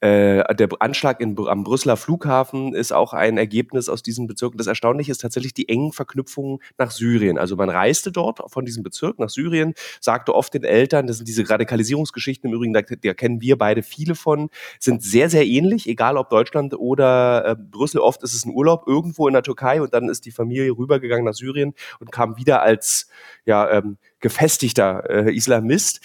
[0.00, 4.52] Äh, der Anschlag in, am Brüsseler Flughafen ist auch ein Ergebnis aus diesem Bezirk.
[4.52, 7.36] Und das Erstaunliche ist tatsächlich die engen Verknüpfungen nach Syrien.
[7.36, 11.26] Also man reiste dort von diesem Bezirk nach Syrien, sagte oft den Eltern, das sind
[11.26, 15.88] diese Radikalisierungsgeschichten im Übrigen, da, da kennen wir beide viele von, sind sehr, sehr ähnlich,
[15.88, 18.00] egal ob Deutschland oder äh, Brüssel.
[18.00, 21.24] Oft ist es ein Urlaub irgendwo in der Türkei und dann ist die Familie rübergegangen
[21.24, 23.08] nach Syrien und kam wieder als
[23.44, 26.00] ja, ähm, gefestigter äh, Islamist.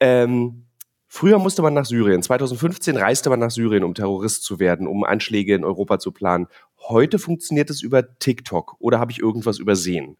[0.00, 0.67] Ähm,
[1.18, 2.22] Früher musste man nach Syrien.
[2.22, 6.46] 2015 reiste man nach Syrien, um Terrorist zu werden, um Anschläge in Europa zu planen.
[6.78, 8.76] Heute funktioniert es über TikTok.
[8.78, 10.16] Oder habe ich irgendwas übersehen?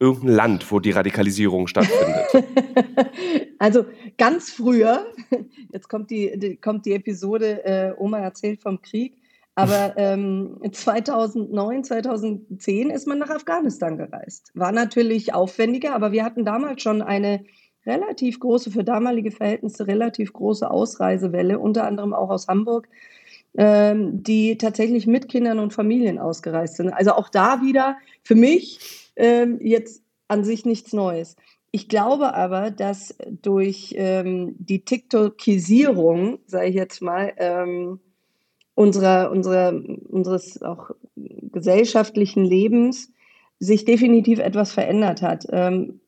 [0.00, 2.26] Irgendein Land, wo die Radikalisierung stattfindet.
[3.60, 3.84] also
[4.16, 5.06] ganz früher,
[5.72, 9.22] jetzt kommt die, die kommt die Episode, äh, Oma erzählt vom Krieg,
[9.54, 14.50] aber ähm, 2009, 2010 ist man nach Afghanistan gereist.
[14.54, 17.44] War natürlich aufwendiger, aber wir hatten damals schon eine
[17.88, 22.88] relativ große, für damalige Verhältnisse relativ große Ausreisewelle, unter anderem auch aus Hamburg,
[23.56, 26.90] ähm, die tatsächlich mit Kindern und Familien ausgereist sind.
[26.92, 31.36] Also auch da wieder für mich ähm, jetzt an sich nichts Neues.
[31.70, 38.00] Ich glaube aber, dass durch ähm, die TikTokisierung, sage ich jetzt mal, ähm,
[38.74, 39.74] unserer, unserer,
[40.08, 43.12] unseres auch gesellschaftlichen Lebens
[43.58, 45.46] sich definitiv etwas verändert hat.
[45.50, 46.00] Ähm,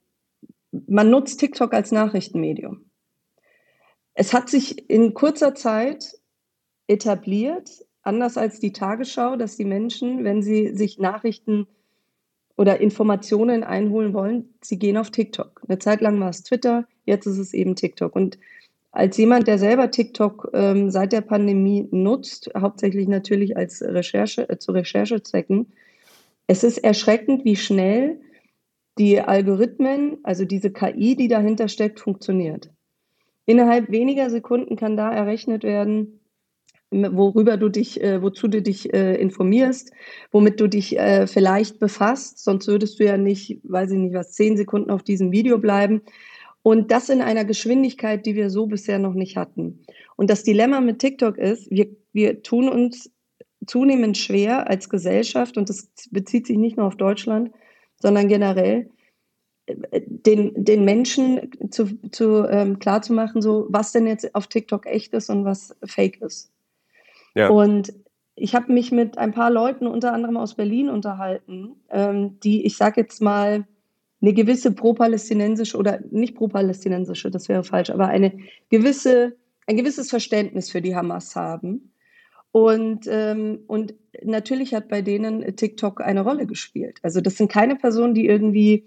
[0.72, 2.90] man nutzt TikTok als Nachrichtenmedium.
[4.14, 6.18] Es hat sich in kurzer Zeit
[6.87, 7.70] etabliert,
[8.02, 11.66] anders als die Tagesschau, dass die Menschen, wenn sie sich Nachrichten
[12.56, 15.62] oder Informationen einholen wollen, sie gehen auf TikTok.
[15.66, 18.14] Eine Zeit lang war es Twitter, jetzt ist es eben TikTok.
[18.14, 18.38] Und
[18.92, 24.59] als jemand, der selber TikTok ähm, seit der Pandemie nutzt, hauptsächlich natürlich als Recherche, äh,
[24.59, 25.72] zu Recherchezwecken,
[26.48, 28.20] es ist erschreckend, wie schnell
[28.98, 32.70] die Algorithmen, also diese KI, die dahinter steckt, funktioniert.
[33.46, 36.20] Innerhalb weniger Sekunden kann da errechnet werden,
[36.90, 39.92] worüber du dich, äh, wozu du dich äh, informierst,
[40.33, 44.33] womit du dich äh, vielleicht befasst, sonst würdest du ja nicht, weiß ich nicht was,
[44.33, 46.03] zehn Sekunden auf diesem Video bleiben.
[46.62, 49.81] Und das in einer Geschwindigkeit, die wir so bisher noch nicht hatten.
[50.16, 53.11] Und das Dilemma mit TikTok ist, wir, wir tun uns
[53.66, 57.50] zunehmend schwer als Gesellschaft, und das bezieht sich nicht nur auf Deutschland,
[58.00, 58.90] sondern generell
[59.66, 64.48] äh, den, den Menschen zu, zu ähm, klar zu machen, so was denn jetzt auf
[64.48, 66.50] TikTok echt ist und was fake ist.
[67.34, 67.48] Ja.
[67.48, 67.92] Und
[68.34, 72.76] ich habe mich mit ein paar Leuten, unter anderem aus Berlin, unterhalten, ähm, die, ich
[72.76, 73.66] sage jetzt mal,
[74.22, 79.36] eine gewisse pro-palästinensische oder nicht pro-palästinensische, das wäre falsch, aber eine gewisse,
[79.66, 81.92] ein gewisses Verständnis für die Hamas haben.
[82.52, 86.98] Und, ähm, und natürlich hat bei denen TikTok eine Rolle gespielt.
[87.02, 88.84] Also das sind keine Personen, die irgendwie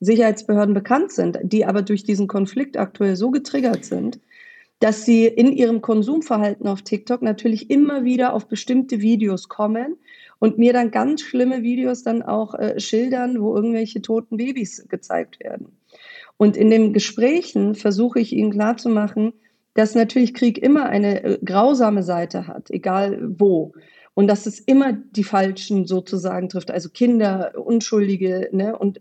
[0.00, 4.20] Sicherheitsbehörden bekannt sind, die aber durch diesen Konflikt aktuell so getriggert sind,
[4.80, 9.96] dass sie in ihrem Konsumverhalten auf TikTok natürlich immer wieder auf bestimmte Videos kommen
[10.38, 15.40] und mir dann ganz schlimme Videos dann auch äh, schildern, wo irgendwelche toten Babys gezeigt
[15.40, 15.78] werden.
[16.36, 19.32] Und in den Gesprächen versuche ich ihnen klarzumachen,
[19.76, 23.74] dass natürlich Krieg immer eine äh, grausame Seite hat, egal wo.
[24.14, 29.00] Und dass es immer die Falschen sozusagen trifft, also Kinder, Unschuldige ne, und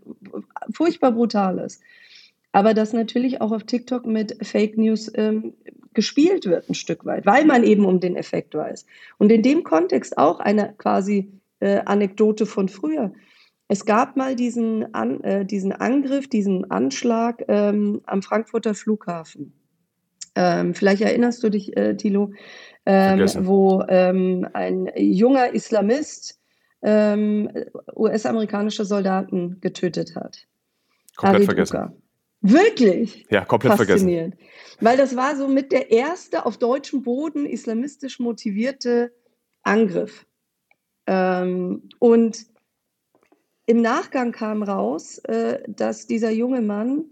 [0.70, 1.80] furchtbar Brutales.
[2.52, 5.54] Aber dass natürlich auch auf TikTok mit Fake News ähm,
[5.94, 8.86] gespielt wird, ein Stück weit, weil man eben um den Effekt weiß.
[9.18, 13.14] Und in dem Kontext auch eine quasi äh, Anekdote von früher.
[13.70, 19.54] Es gab mal diesen, An, äh, diesen Angriff, diesen Anschlag ähm, am Frankfurter Flughafen.
[20.36, 22.32] Ähm, vielleicht erinnerst du dich, äh, Thilo,
[22.86, 26.40] ähm, wo ähm, ein junger Islamist
[26.82, 27.50] ähm,
[27.96, 30.48] US-amerikanische Soldaten getötet hat.
[31.16, 31.76] Komplett Harid vergessen.
[31.76, 31.94] Uka.
[32.42, 33.26] Wirklich?
[33.32, 34.36] Ja, komplett vergessen.
[34.80, 39.12] Weil das war so mit der erste auf deutschem Boden islamistisch motivierte
[39.64, 40.28] Angriff.
[41.08, 42.46] Ähm, und
[43.66, 47.06] im Nachgang kam raus, äh, dass dieser junge Mann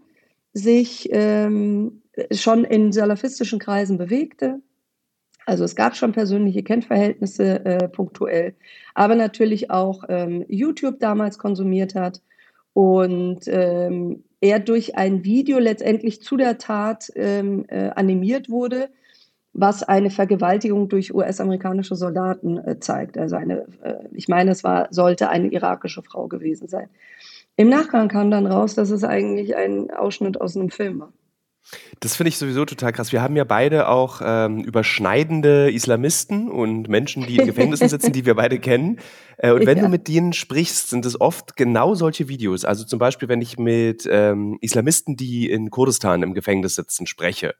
[0.53, 4.61] sich ähm, schon in salafistischen Kreisen bewegte.
[5.45, 8.55] Also es gab schon persönliche Kennverhältnisse äh, punktuell,
[8.93, 12.21] aber natürlich auch ähm, YouTube damals konsumiert hat
[12.73, 18.89] und ähm, er durch ein Video letztendlich zu der Tat ähm, äh, animiert wurde,
[19.53, 23.17] was eine Vergewaltigung durch US-amerikanische Soldaten äh, zeigt.
[23.17, 26.89] Also eine, äh, ich meine, es war, sollte eine irakische Frau gewesen sein.
[27.55, 31.13] Im Nachgang kam dann raus, dass es eigentlich ein Ausschnitt aus einem Film war.
[31.99, 33.11] Das finde ich sowieso total krass.
[33.11, 38.25] Wir haben ja beide auch ähm, überschneidende Islamisten und Menschen, die in Gefängnissen sitzen, die
[38.25, 38.99] wir beide kennen.
[39.37, 39.85] Äh, und wenn ja.
[39.85, 42.65] du mit denen sprichst, sind es oft genau solche Videos.
[42.65, 47.55] Also zum Beispiel, wenn ich mit ähm, Islamisten, die in Kurdistan im Gefängnis sitzen, spreche,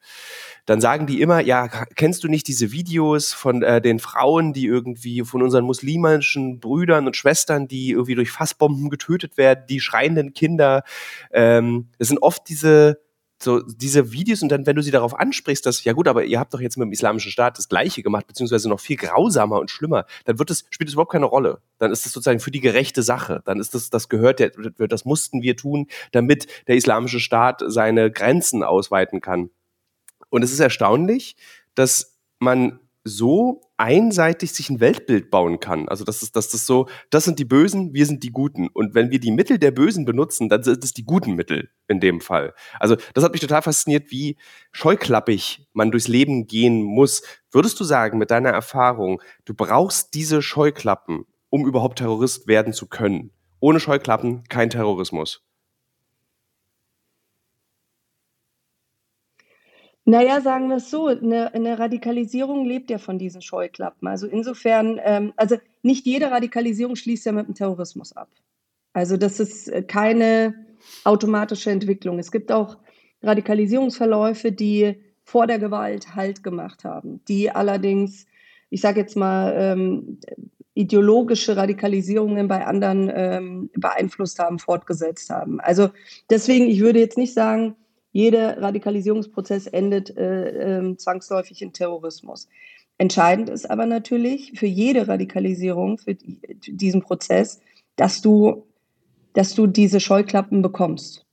[0.65, 4.65] dann sagen die immer, ja, kennst du nicht diese Videos von äh, den Frauen, die
[4.65, 10.33] irgendwie von unseren muslimischen Brüdern und Schwestern, die irgendwie durch Fassbomben getötet werden, die schreienden
[10.33, 10.83] Kinder.
[11.31, 12.99] Ähm, das sind oft diese
[13.43, 16.39] so diese Videos und dann, wenn du sie darauf ansprichst, dass, ja gut, aber ihr
[16.39, 19.69] habt doch jetzt mit dem Islamischen Staat das Gleiche gemacht, beziehungsweise noch viel grausamer und
[19.69, 21.61] schlimmer, dann wird es, spielt es überhaupt keine Rolle.
[21.77, 23.41] Dann ist es sozusagen für die gerechte Sache.
[23.45, 24.41] Dann ist das, das gehört,
[24.77, 29.49] das mussten wir tun, damit der Islamische Staat seine Grenzen ausweiten kann.
[30.29, 31.35] Und es ist erstaunlich,
[31.75, 35.89] dass man so einseitig sich ein Weltbild bauen kann.
[35.89, 38.69] Also das ist, das so, das sind die Bösen, wir sind die Guten.
[38.69, 41.99] Und wenn wir die Mittel der Bösen benutzen, dann sind es die guten Mittel in
[41.99, 42.53] dem Fall.
[42.79, 44.37] Also das hat mich total fasziniert, wie
[44.71, 47.23] scheuklappig man durchs Leben gehen muss.
[47.51, 52.87] Würdest du sagen, mit deiner Erfahrung, du brauchst diese Scheuklappen, um überhaupt Terrorist werden zu
[52.87, 53.31] können?
[53.59, 55.41] Ohne Scheuklappen kein Terrorismus.
[60.05, 64.07] Naja, sagen wir es so, eine, eine Radikalisierung lebt ja von diesen Scheuklappen.
[64.07, 68.29] Also insofern, ähm, also nicht jede Radikalisierung schließt ja mit dem Terrorismus ab.
[68.91, 70.53] Also das ist äh, keine
[71.05, 72.19] automatische Entwicklung.
[72.19, 72.77] Es gibt auch
[73.21, 78.25] Radikalisierungsverläufe, die vor der Gewalt Halt gemacht haben, die allerdings,
[78.69, 80.19] ich sage jetzt mal, ähm,
[80.73, 85.61] ideologische Radikalisierungen bei anderen ähm, beeinflusst haben, fortgesetzt haben.
[85.61, 85.89] Also
[86.29, 87.75] deswegen, ich würde jetzt nicht sagen,
[88.13, 92.47] jeder Radikalisierungsprozess endet äh, äh, zwangsläufig in Terrorismus.
[92.99, 97.59] Entscheidend ist aber natürlich für jede Radikalisierung, für die, diesen Prozess,
[97.95, 98.67] dass du,
[99.33, 101.25] dass du diese Scheuklappen bekommst.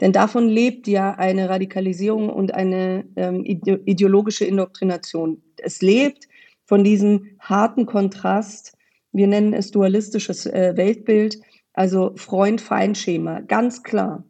[0.00, 5.42] Denn davon lebt ja eine Radikalisierung und eine ähm, ideologische Indoktrination.
[5.56, 6.28] Es lebt
[6.64, 8.76] von diesem harten Kontrast,
[9.12, 11.40] wir nennen es dualistisches äh, Weltbild,
[11.72, 14.24] also Freund-Feind-Schema, ganz klar.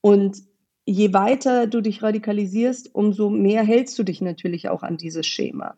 [0.00, 0.42] Und
[0.86, 5.76] je weiter du dich radikalisierst, umso mehr hältst du dich natürlich auch an dieses Schema.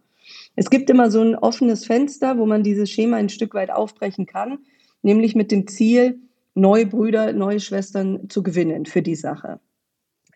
[0.57, 4.27] Es gibt immer so ein offenes Fenster, wo man dieses Schema ein Stück weit aufbrechen
[4.27, 4.59] kann,
[5.03, 6.19] nämlich mit dem Ziel,
[6.55, 9.61] neue Brüder, neue Schwestern zu gewinnen für die Sache.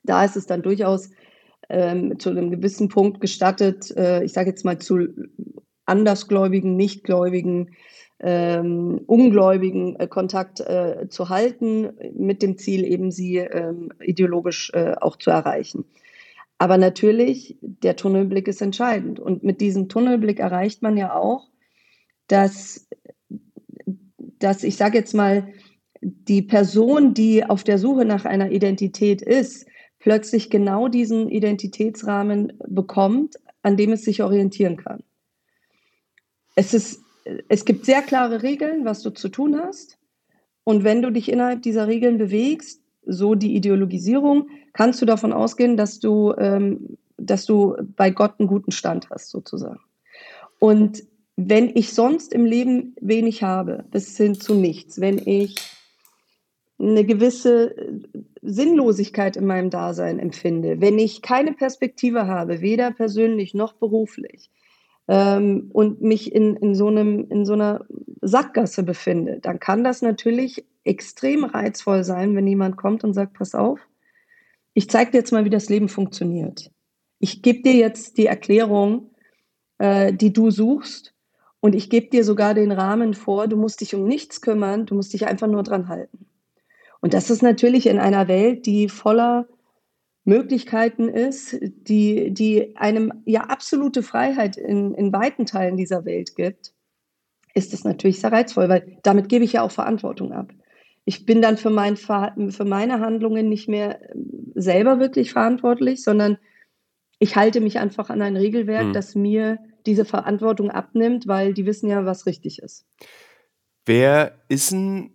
[0.04, 1.10] Da ist es dann durchaus
[1.68, 5.08] ähm, zu einem gewissen Punkt gestattet, äh, ich sage jetzt mal zu
[5.86, 7.70] andersgläubigen, nichtgläubigen
[8.20, 14.94] ähm, ungläubigen äh, Kontakt äh, zu halten, mit dem Ziel eben sie ähm, ideologisch äh,
[15.00, 15.84] auch zu erreichen.
[16.58, 19.18] Aber natürlich, der Tunnelblick ist entscheidend.
[19.18, 21.48] Und mit diesem Tunnelblick erreicht man ja auch,
[22.26, 22.86] dass,
[24.38, 25.48] dass ich sage jetzt mal,
[26.02, 29.66] die Person, die auf der Suche nach einer Identität ist,
[29.98, 35.02] plötzlich genau diesen Identitätsrahmen bekommt, an dem es sich orientieren kann.
[36.56, 37.02] Es ist
[37.48, 39.98] es gibt sehr klare Regeln, was du zu tun hast.
[40.64, 45.76] Und wenn du dich innerhalb dieser Regeln bewegst, so die Ideologisierung, kannst du davon ausgehen,
[45.76, 49.80] dass du, ähm, dass du bei Gott einen guten Stand hast, sozusagen.
[50.58, 51.04] Und
[51.36, 55.56] wenn ich sonst im Leben wenig habe, bis hin zu nichts, wenn ich
[56.78, 57.74] eine gewisse
[58.42, 64.50] Sinnlosigkeit in meinem Dasein empfinde, wenn ich keine Perspektive habe, weder persönlich noch beruflich,
[65.10, 67.84] ähm, und mich in, in, so einem, in so einer
[68.20, 73.56] Sackgasse befinde, dann kann das natürlich extrem reizvoll sein, wenn jemand kommt und sagt, pass
[73.56, 73.80] auf,
[74.72, 76.70] ich zeige dir jetzt mal, wie das Leben funktioniert.
[77.18, 79.10] ich gebe dir jetzt die Erklärung,
[79.78, 81.12] äh, die du suchst
[81.58, 84.94] und ich gebe dir sogar den Rahmen vor, du musst dich um nichts kümmern, du
[84.94, 86.26] musst dich einfach nur dran halten.
[87.00, 89.48] Und das ist natürlich in einer Welt, die voller
[90.30, 96.72] Möglichkeiten ist, die, die einem ja absolute Freiheit in, in weiten Teilen dieser Welt gibt,
[97.52, 100.52] ist es natürlich sehr reizvoll, weil damit gebe ich ja auch Verantwortung ab.
[101.04, 106.38] Ich bin dann für, mein, für meine Handlungen nicht mehr ähm, selber wirklich verantwortlich, sondern
[107.18, 108.92] ich halte mich einfach an ein Regelwerk, hm.
[108.92, 112.86] das mir diese Verantwortung abnimmt, weil die wissen ja, was richtig ist.
[113.84, 115.12] Wer ist denn,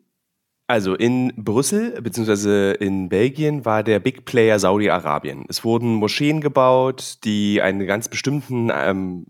[0.67, 2.73] also in Brüssel bzw.
[2.73, 5.45] in Belgien war der Big Player Saudi-Arabien.
[5.47, 9.27] Es wurden Moscheen gebaut, die einen ganz bestimmten ähm,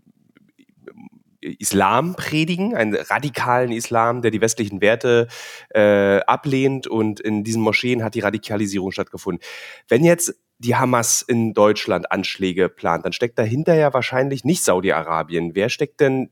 [1.40, 5.28] Islam predigen, einen radikalen Islam, der die westlichen Werte
[5.70, 9.44] äh, ablehnt und in diesen Moscheen hat die Radikalisierung stattgefunden.
[9.88, 15.54] Wenn jetzt die Hamas in Deutschland Anschläge plant, dann steckt dahinter ja wahrscheinlich nicht Saudi-Arabien.
[15.54, 16.30] Wer steckt denn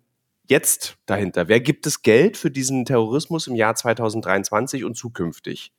[0.48, 1.48] jetzt dahinter?
[1.48, 5.72] Wer gibt es Geld für diesen Terrorismus im Jahr 2023 und zukünftig?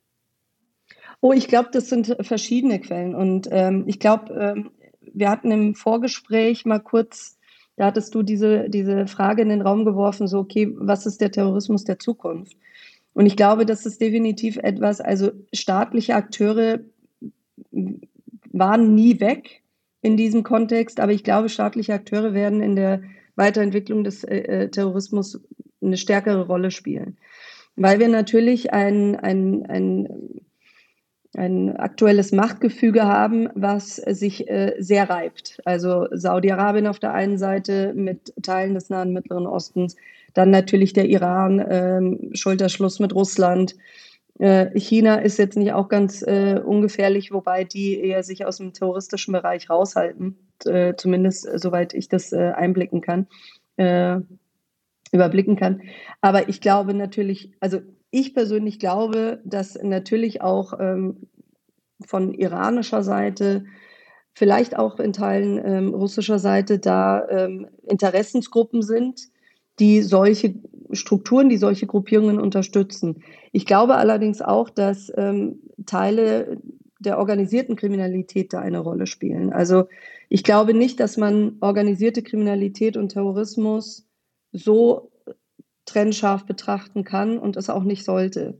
[1.20, 3.14] Oh, ich glaube, das sind verschiedene Quellen.
[3.14, 7.38] Und ähm, ich glaube, ähm, wir hatten im Vorgespräch mal kurz,
[7.76, 11.30] da hattest du diese, diese Frage in den Raum geworfen, so, okay, was ist der
[11.30, 12.56] Terrorismus der Zukunft?
[13.14, 16.80] Und ich glaube, das ist definitiv etwas, also staatliche Akteure
[18.52, 19.62] waren nie weg
[20.02, 23.02] in diesem Kontext, aber ich glaube, staatliche Akteure werden in der
[23.36, 25.40] Weiterentwicklung des äh, äh, Terrorismus
[25.82, 27.18] eine stärkere Rolle spielen.
[27.76, 30.40] Weil wir natürlich ein, ein, ein,
[31.36, 35.60] ein aktuelles Machtgefüge haben, was sich äh, sehr reibt.
[35.66, 39.96] Also Saudi-Arabien auf der einen Seite mit Teilen des Nahen Mittleren Ostens,
[40.32, 43.76] dann natürlich der Iran, äh, Schulterschluss mit Russland,
[44.38, 49.32] China ist jetzt nicht auch ganz äh, ungefährlich, wobei die eher sich aus dem terroristischen
[49.32, 53.26] Bereich raushalten, äh, zumindest äh, soweit ich das äh, einblicken kann,
[53.76, 54.18] äh,
[55.12, 55.82] überblicken kann.
[56.20, 61.28] Aber ich glaube natürlich, also ich persönlich glaube, dass natürlich auch ähm,
[62.04, 63.64] von iranischer Seite,
[64.34, 69.28] vielleicht auch in Teilen ähm, russischer Seite da ähm, Interessensgruppen sind,
[69.78, 70.54] die solche
[70.96, 73.22] Strukturen, die solche Gruppierungen unterstützen.
[73.52, 76.58] Ich glaube allerdings auch, dass ähm, Teile
[76.98, 79.52] der organisierten Kriminalität da eine Rolle spielen.
[79.52, 79.86] Also
[80.28, 84.08] ich glaube nicht, dass man organisierte Kriminalität und Terrorismus
[84.52, 85.12] so
[85.84, 88.58] trennscharf betrachten kann und es auch nicht sollte.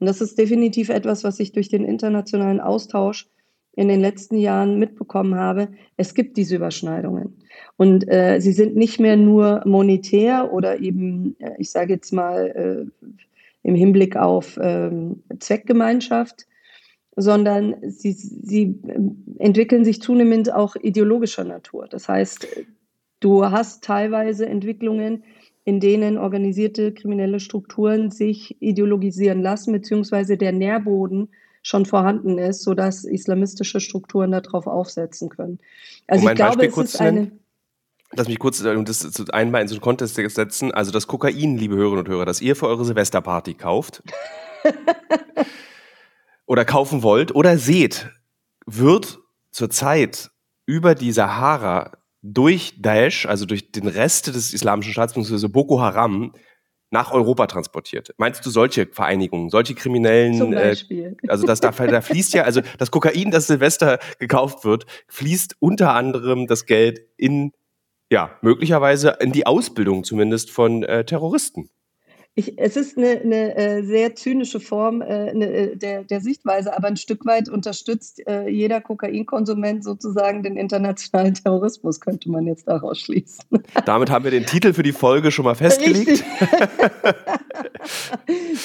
[0.00, 3.28] Und das ist definitiv etwas, was ich durch den internationalen Austausch
[3.76, 5.68] in den letzten Jahren mitbekommen habe.
[5.96, 7.36] Es gibt diese Überschneidungen.
[7.76, 12.88] Und äh, sie sind nicht mehr nur monetär oder eben, äh, ich sage jetzt mal,
[13.00, 13.08] äh,
[13.62, 16.46] im Hinblick auf ähm, Zweckgemeinschaft,
[17.16, 18.98] sondern sie, sie äh,
[19.38, 21.86] entwickeln sich zunehmend auch ideologischer Natur.
[21.88, 22.46] Das heißt,
[23.20, 25.24] du hast teilweise Entwicklungen,
[25.64, 31.30] in denen organisierte kriminelle Strukturen sich ideologisieren lassen, beziehungsweise der Nährboden
[31.64, 35.58] schon vorhanden ist, sodass islamistische Strukturen darauf aufsetzen können.
[36.06, 37.32] Also um ich glaube, Beispiel es ist eine.
[38.12, 40.72] Lass mich kurz um das einmal in so einen Kontext setzen.
[40.72, 44.04] Also das Kokain, liebe Hörerinnen und Hörer, das ihr für eure Silvesterparty kauft
[46.46, 48.10] oder kaufen wollt oder seht,
[48.66, 49.18] wird
[49.50, 50.30] zurzeit
[50.66, 56.34] über die Sahara durch Daesh, also durch den Rest des islamischen Staats, beziehungsweise Boko Haram,
[56.94, 58.14] nach Europa transportiert.
[58.18, 60.34] Meinst du solche Vereinigungen, solche kriminellen?
[60.34, 61.16] Zum Beispiel.
[61.22, 65.56] Äh, also das da, da fließt ja, also das Kokain, das Silvester gekauft wird, fließt
[65.58, 67.52] unter anderem das Geld in
[68.12, 71.68] ja, möglicherweise in die Ausbildung zumindest von äh, Terroristen.
[72.36, 76.76] Ich, es ist eine, eine äh, sehr zynische Form äh, eine, äh, der, der, Sichtweise,
[76.76, 82.98] aber ein Stück weit unterstützt jeder Kokainkonsument sozusagen den internationalen Terrorismus, könnte man jetzt daraus
[83.00, 83.44] schließen.
[83.84, 86.24] Damit haben wir den Titel für die Folge schon mal festgelegt.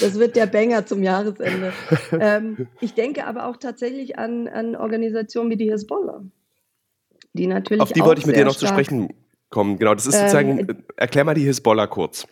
[0.02, 1.74] das wird der Banger zum Jahresende.
[2.12, 6.24] Ähm, ich denke aber auch tatsächlich an, an Organisationen wie die Hezbollah.
[7.34, 9.14] Die natürlich Auf die wollte ich mit dir noch zu sprechen
[9.50, 9.78] kommen.
[9.78, 12.28] Genau, das ist sozusagen, ähm, erklär mal die Hisbollah kurz.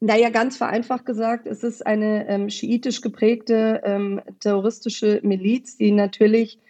[0.00, 6.60] Naja, ganz vereinfacht gesagt, es ist eine ähm, schiitisch geprägte ähm, terroristische Miliz, die natürlich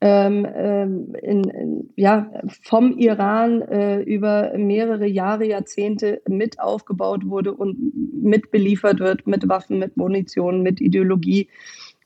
[0.00, 2.28] ähm, ähm, in, in, ja,
[2.64, 7.78] vom Iran äh, über mehrere Jahre, Jahrzehnte mit aufgebaut wurde und
[8.20, 11.48] mit beliefert wird mit Waffen, mit Munition, mit Ideologie.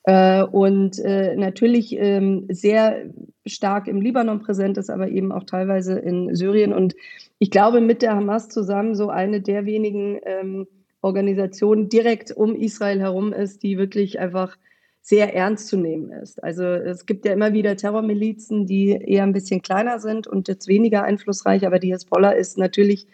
[0.02, 3.06] Äh, und äh, natürlich ähm, sehr
[3.46, 6.74] stark im Libanon präsent ist, aber eben auch teilweise in Syrien.
[6.74, 6.94] Und
[7.38, 10.66] ich glaube, mit der Hamas zusammen so eine der wenigen ähm,
[11.02, 14.56] Organisationen direkt um Israel herum ist, die wirklich einfach
[15.02, 16.42] sehr ernst zu nehmen ist.
[16.42, 20.66] Also es gibt ja immer wieder Terrormilizen, die eher ein bisschen kleiner sind und jetzt
[20.66, 23.06] weniger einflussreich, aber die Hezbollah ist natürlich,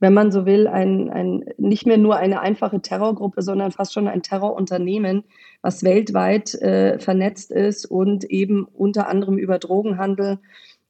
[0.00, 4.08] wenn man so will, ein, ein, nicht mehr nur eine einfache Terrorgruppe, sondern fast schon
[4.08, 5.24] ein Terrorunternehmen,
[5.60, 10.38] was weltweit äh, vernetzt ist und eben unter anderem über Drogenhandel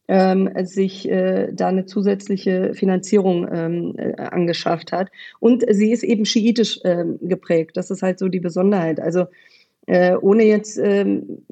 [0.09, 5.11] ähm, sich äh, da eine zusätzliche Finanzierung ähm, äh, angeschafft hat.
[5.39, 7.77] Und sie ist eben schiitisch ähm, geprägt.
[7.77, 9.01] Das ist halt so die Besonderheit.
[9.01, 9.27] Also
[9.87, 11.43] äh, ohne jetzt ähm,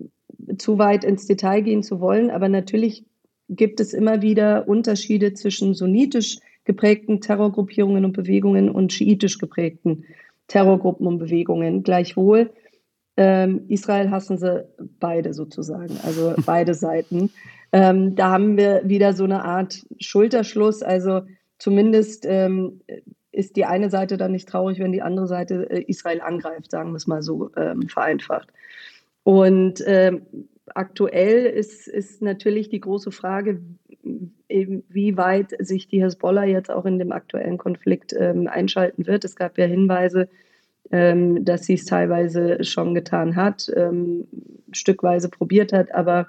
[0.58, 3.04] zu weit ins Detail gehen zu wollen, aber natürlich
[3.48, 10.04] gibt es immer wieder Unterschiede zwischen sunnitisch geprägten Terrorgruppierungen und Bewegungen und schiitisch geprägten
[10.48, 11.82] Terrorgruppen und Bewegungen.
[11.82, 12.50] Gleichwohl,
[13.16, 14.66] ähm, Israel hassen sie
[15.00, 17.30] beide sozusagen, also beide Seiten.
[17.72, 21.22] Ähm, da haben wir wieder so eine Art Schulterschluss, also
[21.58, 22.80] zumindest ähm,
[23.32, 26.92] ist die eine Seite dann nicht traurig, wenn die andere Seite äh, Israel angreift, sagen
[26.92, 28.48] wir es mal so ähm, vereinfacht.
[29.24, 30.22] Und ähm,
[30.74, 33.60] aktuell ist, ist natürlich die große Frage,
[34.48, 39.24] wie weit sich die Hezbollah jetzt auch in dem aktuellen Konflikt ähm, einschalten wird.
[39.24, 40.28] Es gab ja Hinweise,
[40.92, 44.28] ähm, dass sie es teilweise schon getan hat, ähm,
[44.72, 45.92] stückweise probiert hat.
[45.92, 46.28] Aber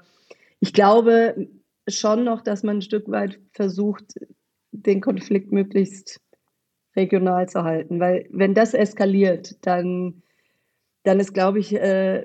[0.59, 1.47] ich glaube
[1.87, 4.15] schon noch, dass man ein Stück weit versucht,
[4.71, 6.19] den Konflikt möglichst
[6.95, 7.99] regional zu halten.
[7.99, 10.23] Weil wenn das eskaliert, dann,
[11.03, 12.23] dann ist, glaube ich, äh,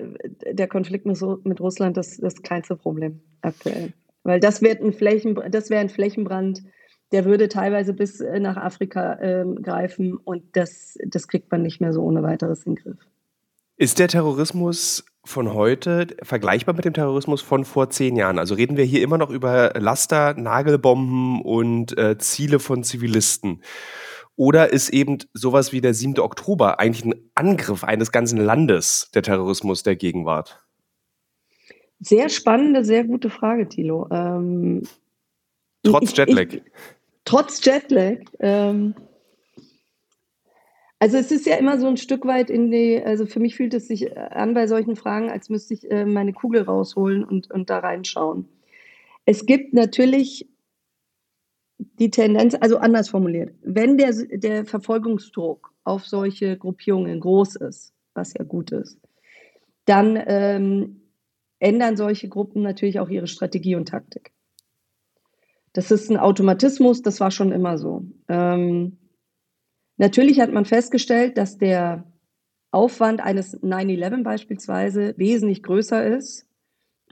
[0.51, 3.93] der Konflikt mit, mit Russland das, das kleinste Problem aktuell.
[4.23, 6.63] Weil das, wird ein Flächen, das wäre ein Flächenbrand,
[7.11, 11.79] der würde teilweise bis äh, nach Afrika äh, greifen und das, das kriegt man nicht
[11.79, 12.97] mehr so ohne weiteres in den Griff.
[13.75, 18.39] Ist der Terrorismus von heute vergleichbar mit dem Terrorismus von vor zehn Jahren?
[18.39, 23.61] Also reden wir hier immer noch über Laster, Nagelbomben und äh, Ziele von Zivilisten.
[24.35, 26.19] Oder ist eben sowas wie der 7.
[26.19, 30.65] Oktober eigentlich ein Angriff eines ganzen Landes, der Terrorismus der Gegenwart?
[31.99, 34.07] Sehr spannende, sehr gute Frage, Thilo.
[34.11, 34.83] Ähm,
[35.83, 36.53] trotz ich, Jetlag.
[36.53, 36.61] Ich,
[37.23, 38.17] trotz Jetlag.
[38.39, 38.95] Ähm,
[41.03, 43.73] also es ist ja immer so ein Stück weit in die, also für mich fühlt
[43.73, 47.69] es sich an bei solchen Fragen, als müsste ich äh, meine Kugel rausholen und, und
[47.69, 48.47] da reinschauen.
[49.25, 50.47] Es gibt natürlich
[51.77, 58.33] die Tendenz, also anders formuliert, wenn der, der Verfolgungsdruck auf solche Gruppierungen groß ist, was
[58.33, 58.97] ja gut ist,
[59.83, 61.01] dann ähm,
[61.59, 64.31] ändern solche Gruppen natürlich auch ihre Strategie und Taktik.
[65.73, 68.05] Das ist ein Automatismus, das war schon immer so.
[68.29, 68.99] Ähm,
[69.97, 72.11] natürlich hat man festgestellt, dass der
[72.71, 76.47] Aufwand eines 9-11 beispielsweise wesentlich größer ist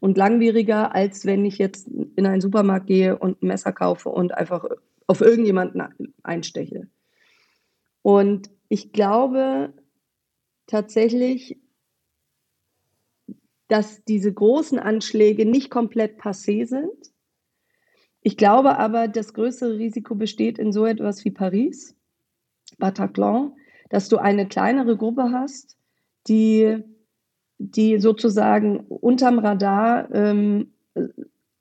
[0.01, 4.33] und langwieriger, als wenn ich jetzt in einen Supermarkt gehe und ein Messer kaufe und
[4.33, 4.65] einfach
[5.05, 6.87] auf irgendjemanden einsteche.
[8.01, 9.73] Und ich glaube
[10.65, 11.59] tatsächlich,
[13.67, 17.13] dass diese großen Anschläge nicht komplett passé sind.
[18.21, 21.95] Ich glaube aber, das größere Risiko besteht in so etwas wie Paris,
[22.77, 23.53] Bataclan,
[23.89, 25.77] dass du eine kleinere Gruppe hast,
[26.27, 26.83] die
[27.61, 30.71] die sozusagen unterm Radar ähm,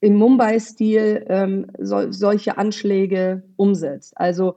[0.00, 4.16] im Mumbai-Stil ähm, so, solche Anschläge umsetzt.
[4.16, 4.56] Also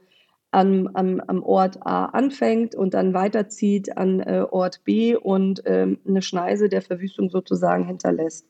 [0.52, 5.98] am, am, am Ort A anfängt und dann weiterzieht an äh, Ort B und ähm,
[6.08, 8.46] eine Schneise der Verwüstung sozusagen hinterlässt.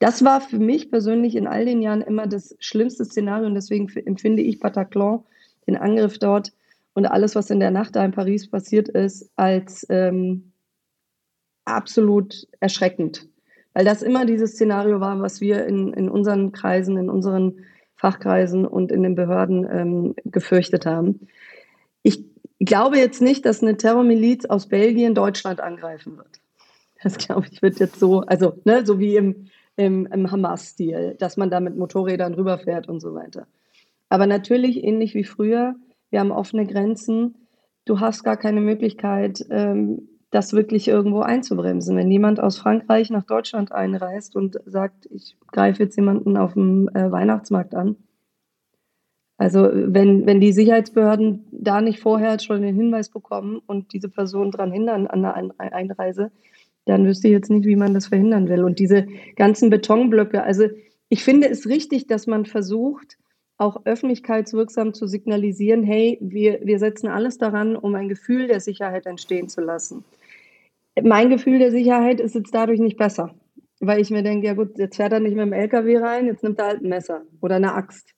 [0.00, 3.88] Das war für mich persönlich in all den Jahren immer das schlimmste Szenario und deswegen
[4.04, 5.22] empfinde ich Bataclan,
[5.68, 6.52] den Angriff dort
[6.94, 10.52] und alles, was in der Nacht da in Paris passiert ist, als ähm,
[11.64, 13.28] absolut erschreckend.
[13.72, 17.64] Weil das immer dieses Szenario war, was wir in, in unseren Kreisen, in unseren
[17.96, 21.26] Fachkreisen und in den Behörden ähm, gefürchtet haben.
[22.02, 22.24] Ich
[22.60, 26.40] glaube jetzt nicht, dass eine Terrormiliz aus Belgien Deutschland angreifen wird.
[27.02, 31.36] Das glaube ich wird jetzt so, also ne, so wie im, im, im Hamas-Stil, dass
[31.36, 33.46] man da mit Motorrädern rüberfährt und so weiter.
[34.08, 35.74] Aber natürlich ähnlich wie früher,
[36.14, 37.34] wir haben offene Grenzen.
[37.84, 41.96] Du hast gar keine Möglichkeit, ähm, das wirklich irgendwo einzubremsen.
[41.96, 46.88] Wenn jemand aus Frankreich nach Deutschland einreist und sagt, ich greife jetzt jemanden auf dem
[46.94, 47.96] äh, Weihnachtsmarkt an,
[49.38, 54.52] also wenn, wenn die Sicherheitsbehörden da nicht vorher schon den Hinweis bekommen und diese Person
[54.52, 56.30] daran hindern an der Einreise,
[56.84, 58.62] dann wüsste ich jetzt nicht, wie man das verhindern will.
[58.62, 60.68] Und diese ganzen Betonblöcke, also
[61.08, 63.18] ich finde es richtig, dass man versucht,
[63.56, 69.06] auch öffentlichkeitswirksam zu signalisieren, hey, wir, wir setzen alles daran, um ein Gefühl der Sicherheit
[69.06, 70.04] entstehen zu lassen
[71.02, 73.34] mein Gefühl der Sicherheit ist jetzt dadurch nicht besser.
[73.80, 76.42] Weil ich mir denke, ja gut, jetzt fährt er nicht mit dem LKW rein, jetzt
[76.42, 78.14] nimmt er halt ein Messer oder eine Axt.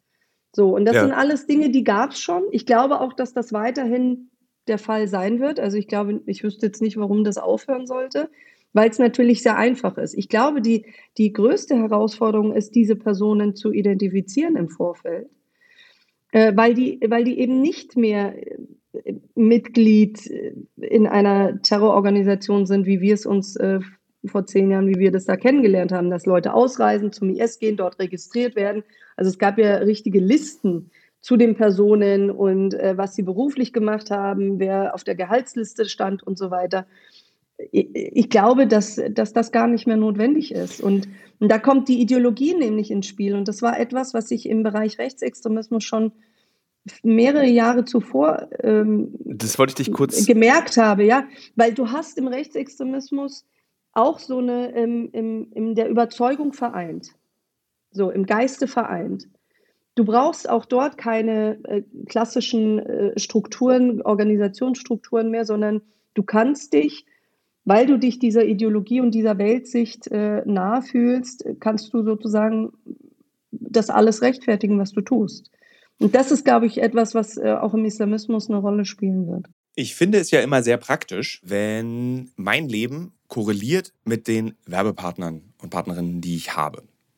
[0.55, 1.03] So, und das ja.
[1.03, 2.45] sind alles Dinge, die gab es schon.
[2.51, 4.31] Ich glaube auch, dass das weiterhin
[4.69, 5.59] der Fall sein wird.
[5.59, 8.31] Also ich glaube, ich wüsste jetzt nicht, warum das aufhören sollte.
[8.77, 10.13] Weil es natürlich sehr einfach ist.
[10.13, 10.85] Ich glaube, die,
[11.17, 15.29] die größte Herausforderung ist, diese Personen zu identifizieren im Vorfeld,
[16.31, 20.27] äh, weil, die, weil die eben nicht mehr äh, Mitglied
[20.77, 23.81] in einer Terrororganisation sind, wie wir es uns äh,
[24.27, 27.79] vor zehn Jahren, wie wir das da kennengelernt haben, dass Leute ausreisen, zum IS gehen,
[27.79, 28.85] dort registriert werden.
[29.17, 30.91] Also es gab ja richtige Listen
[31.23, 36.23] zu den Personen und äh, was sie beruflich gemacht haben, wer auf der Gehaltsliste stand
[36.23, 36.87] und so weiter.
[37.73, 40.81] Ich, glaube, dass, dass das gar nicht mehr notwendig ist.
[40.81, 41.09] Und,
[41.41, 43.35] und da kommt die Ideologie nämlich ins Spiel.
[43.35, 46.13] Und das war etwas, was ich im Bereich Rechtsextremismus schon
[47.03, 51.27] mehrere Jahre zuvor ähm, das wollte ich dich kurz gemerkt habe, ja,
[51.57, 53.45] weil du hast im Rechtsextremismus
[53.93, 57.13] auch so eine im, im, in der Überzeugung vereint,
[57.91, 59.29] so im Geiste vereint.
[59.95, 65.81] Du brauchst auch dort keine äh, klassischen äh, Strukturen, Organisationsstrukturen mehr, sondern
[66.15, 67.07] du kannst dich,
[67.67, 72.73] weil du dich dieser Ideologie und dieser Weltsicht äh, nahe fühlst, kannst du sozusagen
[73.51, 75.51] das alles rechtfertigen, was du tust.
[75.99, 79.47] Und das ist, glaube ich, etwas, was äh, auch im Islamismus eine Rolle spielen wird.
[79.75, 85.71] Ich finde es ja immer sehr praktisch, wenn mein Leben korreliert mit den Werbepartnern und
[85.71, 86.85] Partnerinnen, die ich habe.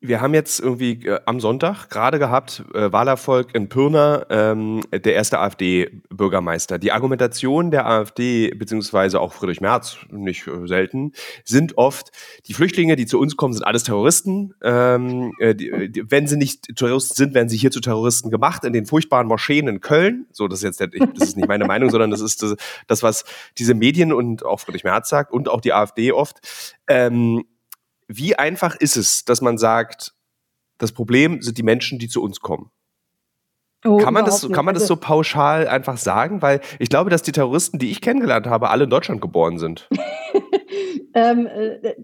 [0.00, 5.14] wir haben jetzt irgendwie äh, am Sonntag gerade gehabt, äh, Wahlerfolg in Pirna, ähm, der
[5.14, 6.78] erste AfD-Bürgermeister.
[6.78, 11.12] Die Argumentation der AfD, beziehungsweise auch Friedrich Merz, nicht äh, selten,
[11.44, 12.12] sind oft,
[12.46, 14.54] die Flüchtlinge, die zu uns kommen, sind alles Terroristen.
[14.62, 18.64] Ähm, äh, die, die, wenn sie nicht Terroristen sind, werden sie hier zu Terroristen gemacht,
[18.64, 20.26] in den furchtbaren Moscheen in Köln.
[20.32, 23.02] So, das ist jetzt der, das ist nicht meine Meinung, sondern das ist das, das,
[23.02, 23.24] was
[23.58, 26.38] diese Medien und auch Friedrich Merz sagt und auch die AfD oft.
[26.86, 27.44] Ähm,
[28.08, 30.14] wie einfach ist es, dass man sagt,
[30.78, 32.70] das Problem sind die Menschen, die zu uns kommen?
[33.84, 36.42] Oh, kann man, das, kann man das also so pauschal einfach sagen?
[36.42, 39.88] Weil ich glaube, dass die Terroristen, die ich kennengelernt habe, alle in Deutschland geboren sind.
[41.14, 41.94] ähm, äh,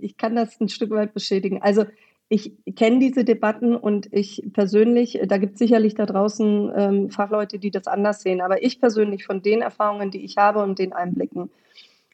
[0.00, 1.60] ich kann das ein Stück weit beschädigen.
[1.60, 1.84] Also
[2.30, 7.58] ich kenne diese Debatten und ich persönlich, da gibt es sicherlich da draußen ähm, Fachleute,
[7.58, 10.94] die das anders sehen, aber ich persönlich von den Erfahrungen, die ich habe und den
[10.94, 11.50] Einblicken,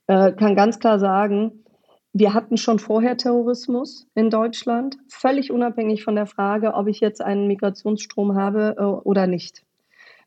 [0.08, 1.64] äh, kann ganz klar sagen,
[2.12, 7.20] wir hatten schon vorher Terrorismus in Deutschland, völlig unabhängig von der Frage, ob ich jetzt
[7.20, 9.64] einen Migrationsstrom habe äh, oder nicht.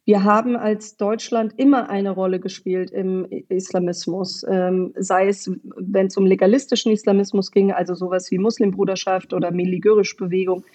[0.05, 6.17] Wir haben als Deutschland immer eine Rolle gespielt im Islamismus, ähm, sei es, wenn es
[6.17, 10.65] um legalistischen Islamismus ging, also sowas wie Muslimbruderschaft oder Miligörisch-Bewegung,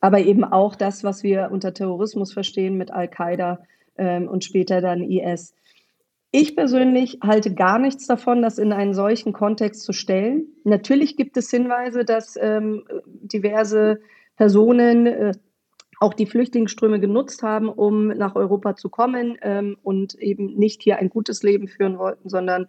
[0.00, 3.60] aber eben auch das, was wir unter Terrorismus verstehen mit Al-Qaida
[3.98, 5.54] ähm, und später dann IS.
[6.34, 10.46] Ich persönlich halte gar nichts davon, das in einen solchen Kontext zu stellen.
[10.64, 14.00] Natürlich gibt es Hinweise, dass ähm, diverse
[14.36, 15.32] Personen äh,
[16.00, 20.98] auch die Flüchtlingsströme genutzt haben, um nach Europa zu kommen ähm, und eben nicht hier
[20.98, 22.66] ein gutes Leben führen wollten, sondern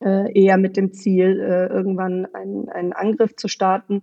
[0.00, 4.02] äh, eher mit dem Ziel, äh, irgendwann einen, einen Angriff zu starten.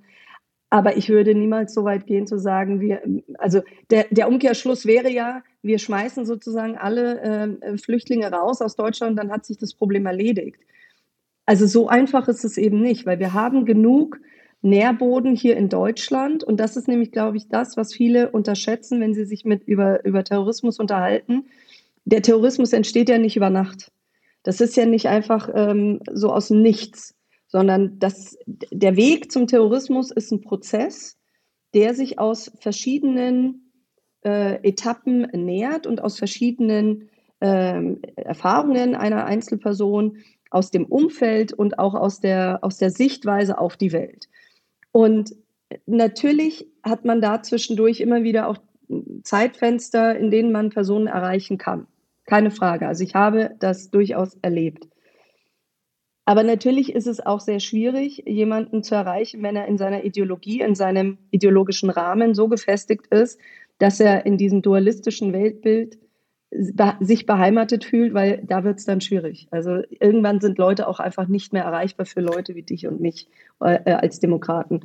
[0.74, 3.04] Aber ich würde niemals so weit gehen zu sagen, wir,
[3.38, 3.62] also
[3.92, 7.22] der, der Umkehrschluss wäre ja, wir schmeißen sozusagen alle
[7.62, 10.58] äh, Flüchtlinge raus aus Deutschland, dann hat sich das Problem erledigt.
[11.46, 14.20] Also so einfach ist es eben nicht, weil wir haben genug
[14.64, 16.44] Nährboden hier in Deutschland.
[16.44, 20.04] Und das ist nämlich, glaube ich, das, was viele unterschätzen, wenn sie sich mit über,
[20.06, 21.46] über Terrorismus unterhalten.
[22.06, 23.92] Der Terrorismus entsteht ja nicht über Nacht.
[24.42, 27.14] Das ist ja nicht einfach ähm, so aus Nichts,
[27.54, 31.20] sondern das, der Weg zum Terrorismus ist ein Prozess,
[31.76, 33.72] der sich aus verschiedenen
[34.26, 37.10] äh, Etappen nähert und aus verschiedenen
[37.42, 40.18] äh, Erfahrungen einer Einzelperson,
[40.50, 44.30] aus dem Umfeld und auch aus der, aus der Sichtweise auf die Welt.
[44.92, 45.36] Und
[45.86, 48.58] natürlich hat man da zwischendurch immer wieder auch
[49.22, 51.86] Zeitfenster, in denen man Personen erreichen kann.
[52.26, 52.88] Keine Frage.
[52.88, 54.88] Also ich habe das durchaus erlebt.
[56.26, 60.62] Aber natürlich ist es auch sehr schwierig, jemanden zu erreichen, wenn er in seiner Ideologie,
[60.62, 63.40] in seinem ideologischen Rahmen so gefestigt ist,
[63.78, 65.98] dass er in diesem dualistischen Weltbild
[67.00, 69.48] sich beheimatet fühlt, weil da wird es dann schwierig.
[69.52, 73.28] Also irgendwann sind Leute auch einfach nicht mehr erreichbar für Leute wie dich und mich
[73.60, 74.82] äh, äh, als Demokraten.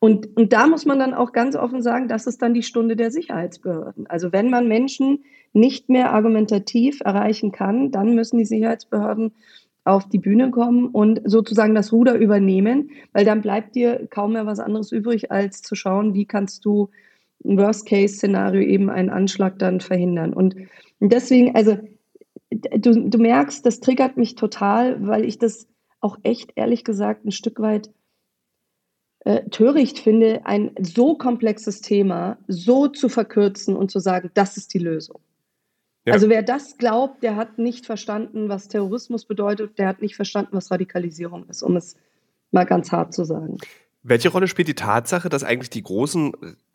[0.00, 2.94] Und, und da muss man dann auch ganz offen sagen, das ist dann die Stunde
[2.94, 4.06] der Sicherheitsbehörden.
[4.06, 9.32] Also wenn man Menschen nicht mehr argumentativ erreichen kann, dann müssen die Sicherheitsbehörden
[9.88, 14.46] auf die Bühne kommen und sozusagen das Ruder übernehmen, weil dann bleibt dir kaum mehr
[14.46, 16.90] was anderes übrig, als zu schauen, wie kannst du
[17.44, 20.32] ein Worst-Case-Szenario eben einen Anschlag dann verhindern.
[20.32, 20.56] Und
[21.00, 21.78] und deswegen, also
[22.50, 25.68] du, du merkst, das triggert mich total, weil ich das
[26.00, 27.90] auch echt ehrlich gesagt ein Stück weit
[29.20, 34.74] äh, töricht finde, ein so komplexes Thema so zu verkürzen und zu sagen, das ist
[34.74, 35.20] die Lösung.
[36.08, 36.14] Ja.
[36.14, 40.56] Also wer das glaubt, der hat nicht verstanden, was Terrorismus bedeutet, der hat nicht verstanden,
[40.56, 41.96] was Radikalisierung ist, um es
[42.50, 43.58] mal ganz hart zu sagen.
[44.02, 46.32] Welche Rolle spielt die Tatsache, dass eigentlich die großen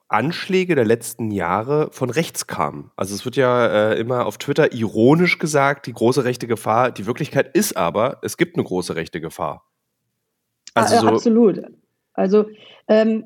[0.07, 2.91] Anschläge der letzten Jahre von rechts kamen.
[2.95, 6.91] Also es wird ja äh, immer auf Twitter ironisch gesagt, die große rechte Gefahr.
[6.91, 9.65] Die Wirklichkeit ist aber, es gibt eine große rechte Gefahr.
[10.75, 11.59] Also so Absolut.
[12.13, 12.45] Also
[12.87, 13.23] ähm,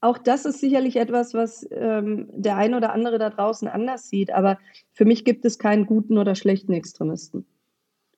[0.00, 4.32] auch das ist sicherlich etwas, was ähm, der eine oder andere da draußen anders sieht.
[4.32, 4.58] Aber
[4.92, 7.46] für mich gibt es keinen guten oder schlechten Extremisten.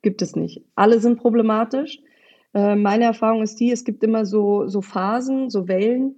[0.02, 0.62] Gibt es nicht.
[0.74, 2.00] Alle sind problematisch.
[2.54, 6.16] Äh, meine Erfahrung ist die, es gibt immer so, so Phasen, so Wellen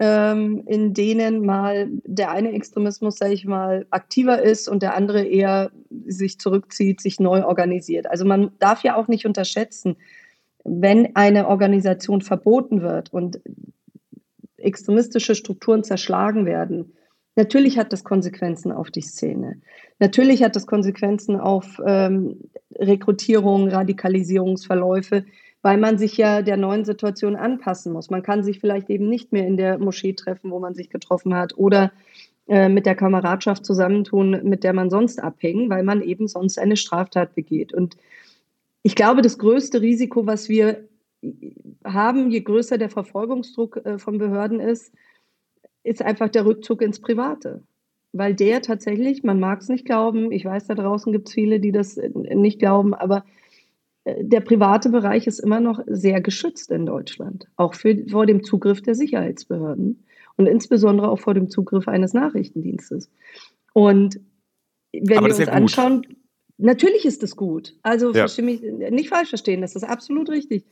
[0.00, 5.24] ähm, in denen mal der eine Extremismus, sage ich mal, aktiver ist und der andere
[5.24, 5.70] eher
[6.06, 8.08] sich zurückzieht, sich neu organisiert.
[8.08, 9.96] Also man darf ja auch nicht unterschätzen,
[10.64, 13.40] wenn eine Organisation verboten wird und
[14.58, 16.92] extremistische Strukturen zerschlagen werden,
[17.36, 19.60] natürlich hat das Konsequenzen auf die Szene.
[19.98, 22.40] Natürlich hat das Konsequenzen auf ähm,
[22.74, 25.24] Rekrutierung, Radikalisierungsverläufe,
[25.62, 28.10] weil man sich ja der neuen Situation anpassen muss.
[28.10, 31.34] Man kann sich vielleicht eben nicht mehr in der Moschee treffen, wo man sich getroffen
[31.34, 31.92] hat oder
[32.48, 36.76] äh, mit der Kameradschaft zusammentun, mit der man sonst abhängt, weil man eben sonst eine
[36.76, 37.74] Straftat begeht.
[37.74, 37.96] Und
[38.82, 40.88] ich glaube, das größte Risiko, was wir
[41.84, 44.92] haben, je größer der Verfolgungsdruck äh, von Behörden ist,
[45.82, 47.62] ist einfach der Rückzug ins Private.
[48.12, 51.60] Weil der tatsächlich, man mag es nicht glauben, ich weiß, da draußen gibt es viele,
[51.60, 53.24] die das äh, nicht glauben, aber
[54.16, 58.82] der private Bereich ist immer noch sehr geschützt in Deutschland, auch für, vor dem Zugriff
[58.82, 60.04] der Sicherheitsbehörden
[60.36, 63.10] und insbesondere auch vor dem Zugriff eines Nachrichtendienstes.
[63.72, 64.20] Und
[64.92, 66.06] wenn Aber wir uns ja anschauen,
[66.56, 67.76] natürlich ist das gut.
[67.82, 68.26] Also ja.
[68.42, 70.64] mich nicht falsch verstehen, das ist absolut richtig.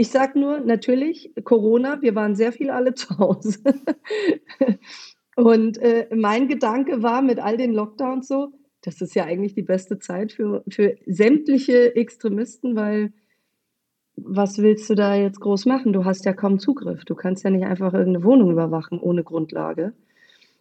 [0.00, 3.58] Ich sage nur, natürlich, Corona, wir waren sehr viel alle zu Hause.
[5.36, 9.62] Und äh, mein Gedanke war mit all den Lockdowns so, das ist ja eigentlich die
[9.62, 13.12] beste Zeit für, für sämtliche Extremisten, weil
[14.16, 15.92] was willst du da jetzt groß machen?
[15.92, 17.04] Du hast ja kaum Zugriff.
[17.04, 19.92] Du kannst ja nicht einfach irgendeine Wohnung überwachen ohne Grundlage.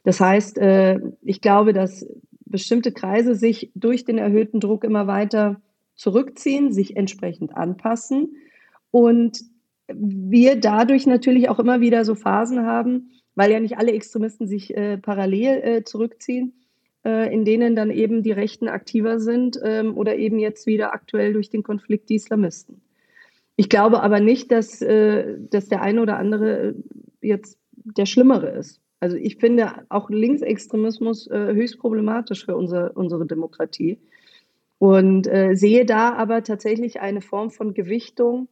[0.04, 2.06] Das heißt, äh, ich glaube, dass
[2.42, 5.62] bestimmte Kreise sich durch den erhöhten Druck immer weiter
[5.96, 8.36] zurückziehen, sich entsprechend anpassen
[8.92, 9.42] Und
[9.88, 14.76] wir dadurch natürlich auch immer wieder so Phasen haben, weil ja nicht alle Extremisten sich
[14.76, 16.54] äh, parallel äh, zurückziehen,
[17.06, 21.34] äh, in denen dann eben die Rechten aktiver sind ähm, oder eben jetzt wieder aktuell
[21.34, 22.82] durch den Konflikt die Islamisten.
[23.56, 26.76] Ich glaube aber nicht, dass, äh, dass der eine oder andere
[27.22, 28.82] jetzt der Schlimmere ist.
[29.00, 34.00] Also ich finde auch Linksextremismus äh, höchst problematisch für unser, unsere Demokratie
[34.78, 38.50] und äh, sehe da aber tatsächlich eine Form von Gewichtung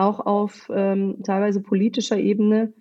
[0.00, 2.72] auch auf ähm, teilweise politischer Ebene,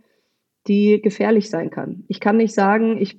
[0.67, 2.03] die gefährlich sein kann.
[2.07, 3.17] Ich kann nicht sagen, ich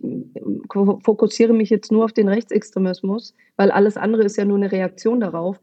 [0.69, 5.21] fokussiere mich jetzt nur auf den Rechtsextremismus, weil alles andere ist ja nur eine Reaktion
[5.21, 5.61] darauf.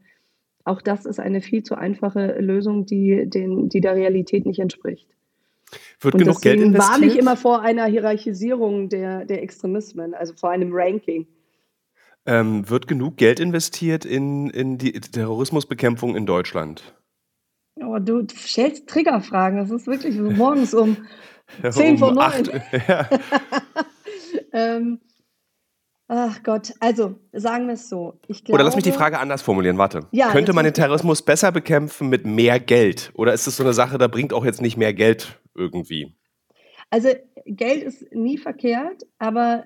[0.64, 5.08] Auch das ist eine viel zu einfache Lösung, die, den, die der Realität nicht entspricht.
[6.00, 6.92] Wird Und genug Geld investiert?
[6.92, 11.26] warne ich immer vor einer Hierarchisierung der, der Extremismen, also vor einem Ranking.
[12.26, 16.94] Ähm, wird genug Geld investiert in, in die Terrorismusbekämpfung in Deutschland?
[17.82, 19.58] Oh, du stellst Triggerfragen.
[19.58, 20.96] Das ist wirklich so morgens um
[21.68, 22.62] 10 um vor 9.
[22.86, 23.08] Ja.
[24.52, 25.00] ähm,
[26.08, 28.18] ach Gott, also sagen wir es so.
[28.26, 29.78] Glaube, Oder lass mich die Frage anders formulieren.
[29.78, 30.06] Warte.
[30.10, 33.10] Ja, Könnte man den Terrorismus besser bekämpfen mit mehr Geld?
[33.14, 36.14] Oder ist es so eine Sache, da bringt auch jetzt nicht mehr Geld irgendwie?
[36.90, 37.10] Also
[37.44, 39.64] Geld ist nie verkehrt, aber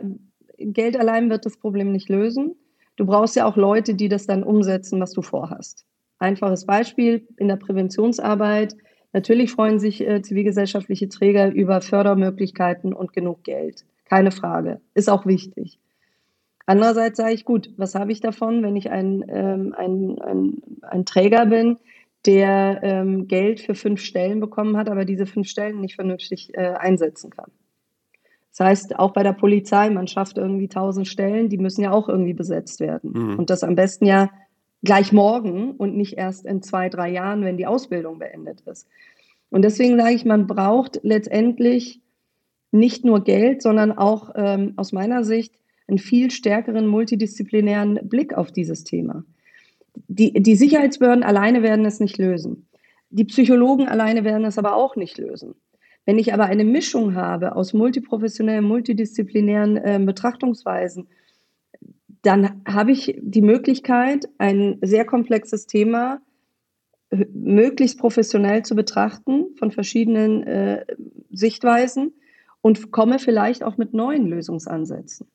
[0.58, 2.56] Geld allein wird das Problem nicht lösen.
[2.96, 5.86] Du brauchst ja auch Leute, die das dann umsetzen, was du vorhast.
[6.22, 8.76] Einfaches Beispiel in der Präventionsarbeit.
[9.12, 13.84] Natürlich freuen sich äh, zivilgesellschaftliche Träger über Fördermöglichkeiten und genug Geld.
[14.04, 14.80] Keine Frage.
[14.94, 15.78] Ist auch wichtig.
[16.64, 21.04] Andererseits sage ich, gut, was habe ich davon, wenn ich ein, ähm, ein, ein, ein
[21.04, 21.78] Träger bin,
[22.24, 26.74] der ähm, Geld für fünf Stellen bekommen hat, aber diese fünf Stellen nicht vernünftig äh,
[26.74, 27.50] einsetzen kann?
[28.50, 32.08] Das heißt, auch bei der Polizei, man schafft irgendwie tausend Stellen, die müssen ja auch
[32.08, 33.12] irgendwie besetzt werden.
[33.12, 33.38] Mhm.
[33.38, 34.30] Und das am besten ja
[34.82, 38.88] gleich morgen und nicht erst in zwei, drei Jahren, wenn die Ausbildung beendet ist.
[39.50, 42.00] Und deswegen sage ich, man braucht letztendlich
[42.72, 45.54] nicht nur Geld, sondern auch ähm, aus meiner Sicht
[45.86, 49.24] einen viel stärkeren multidisziplinären Blick auf dieses Thema.
[50.08, 52.66] Die, die Sicherheitsbehörden alleine werden es nicht lösen.
[53.10, 55.54] Die Psychologen alleine werden es aber auch nicht lösen.
[56.06, 61.08] Wenn ich aber eine Mischung habe aus multiprofessionellen, multidisziplinären äh, Betrachtungsweisen
[62.22, 66.22] dann habe ich die Möglichkeit, ein sehr komplexes Thema
[67.32, 70.86] möglichst professionell zu betrachten von verschiedenen äh,
[71.30, 72.14] Sichtweisen
[72.62, 75.28] und komme vielleicht auch mit neuen Lösungsansätzen.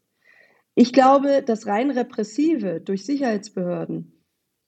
[0.73, 4.13] Ich glaube, das rein repressive durch Sicherheitsbehörden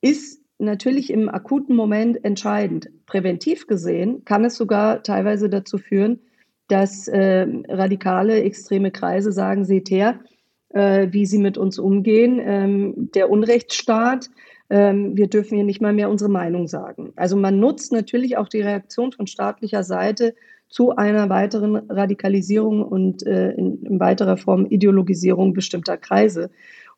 [0.02, 2.90] ist natürlich im akuten Moment entscheidend.
[3.06, 6.20] Präventiv gesehen kann es sogar teilweise dazu führen,
[6.68, 10.39] dass äh, radikale, extreme Kreise sagen, seht her, äh,
[10.72, 12.40] wie sie mit uns umgehen.
[12.44, 14.30] Ähm, der Unrechtsstaat,
[14.70, 17.12] ähm, wir dürfen hier nicht mal mehr unsere Meinung sagen.
[17.16, 20.36] Also man nutzt natürlich auch die Reaktion von staatlicher Seite
[20.70, 26.52] zu einer weiteren Radikalisierung und äh, in, in weiterer Form Ideologisierung bestimmter Kreise.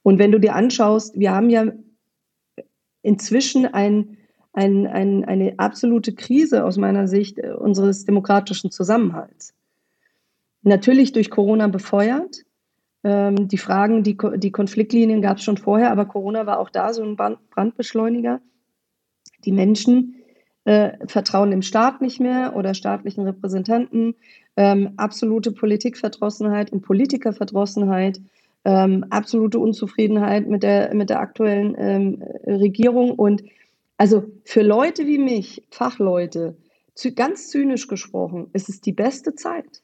[0.04, 1.68] Und wenn du dir anschaust, wir haben ja
[3.02, 4.18] inzwischen ein,
[4.52, 9.54] ein, ein, eine absolute Krise aus meiner Sicht äh, unseres demokratischen Zusammenhalts.
[10.64, 12.44] Natürlich durch Corona befeuert,
[13.04, 16.94] ähm, die Fragen, die, die Konfliktlinien gab es schon vorher, aber Corona war auch da
[16.94, 18.42] so ein Brandbeschleuniger.
[19.44, 20.16] Die Menschen
[20.66, 24.16] äh, vertrauen dem Staat nicht mehr oder staatlichen Repräsentanten.
[24.56, 28.22] Ähm, absolute Politikverdrossenheit und Politikerverdrossenheit,
[28.66, 33.12] ähm, absolute Unzufriedenheit mit der, mit der aktuellen ähm, Regierung.
[33.12, 33.44] Und
[33.98, 36.58] also für Leute wie mich, Fachleute,
[37.16, 39.82] ganz zynisch gesprochen, ist es die beste Zeit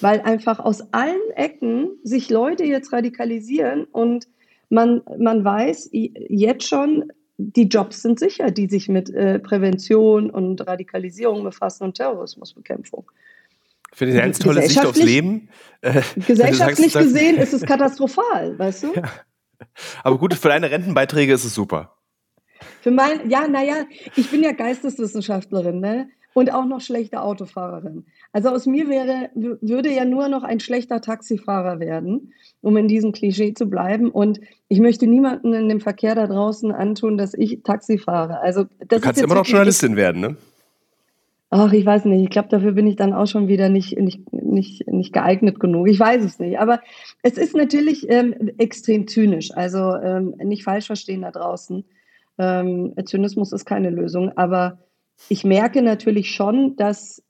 [0.00, 4.28] weil einfach aus allen Ecken sich Leute jetzt radikalisieren und
[4.68, 10.66] man, man weiß jetzt schon, die Jobs sind sicher, die sich mit äh, Prävention und
[10.66, 13.10] Radikalisierung befassen und Terrorismusbekämpfung.
[13.92, 15.48] Ich finde eine ganz tolle Sicht aufs Leben.
[15.82, 18.92] Äh, gesellschaftlich sagst, gesehen ist es katastrophal, weißt du?
[18.92, 19.04] Ja.
[20.04, 21.96] Aber gut, für deine Rentenbeiträge ist es super.
[22.82, 26.10] Für mein, ja, naja, ich bin ja Geisteswissenschaftlerin, ne?
[26.34, 28.04] Und auch noch schlechte Autofahrerin.
[28.32, 33.12] Also aus mir wäre, würde ja nur noch ein schlechter Taxifahrer werden, um in diesem
[33.12, 34.10] Klischee zu bleiben.
[34.10, 38.40] Und ich möchte niemanden in dem Verkehr da draußen antun, dass ich Taxi fahre.
[38.40, 40.36] Also, das du kannst immer noch Journalistin werden, ne?
[41.52, 42.22] Ach, ich weiß nicht.
[42.22, 45.88] Ich glaube, dafür bin ich dann auch schon wieder nicht, nicht, nicht, nicht geeignet genug.
[45.88, 46.60] Ich weiß es nicht.
[46.60, 46.80] Aber
[47.24, 49.50] es ist natürlich ähm, extrem zynisch.
[49.52, 51.84] Also ähm, nicht falsch verstehen da draußen.
[52.38, 54.30] Ähm, Zynismus ist keine Lösung.
[54.36, 54.78] Aber
[55.28, 57.22] ich merke natürlich schon, dass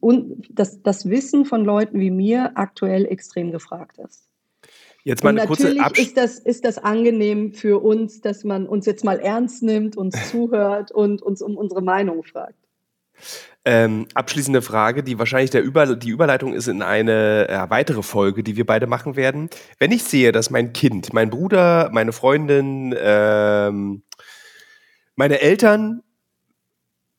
[0.00, 4.28] und das, das Wissen von Leuten wie mir aktuell extrem gefragt ist.
[5.04, 8.86] Jetzt mal eine kurze Absch ist das, ist das angenehm für uns, dass man uns
[8.86, 12.54] jetzt mal ernst nimmt, uns zuhört und uns um unsere Meinung fragt.
[13.64, 18.42] Ähm, abschließende Frage, die wahrscheinlich der Über die Überleitung ist in eine äh, weitere Folge,
[18.42, 19.50] die wir beide machen werden.
[19.78, 24.02] Wenn ich sehe, dass mein Kind, mein Bruder, meine Freundin, ähm,
[25.14, 26.02] meine Eltern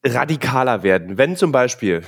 [0.06, 2.04] radikaler werden, wenn zum Beispiel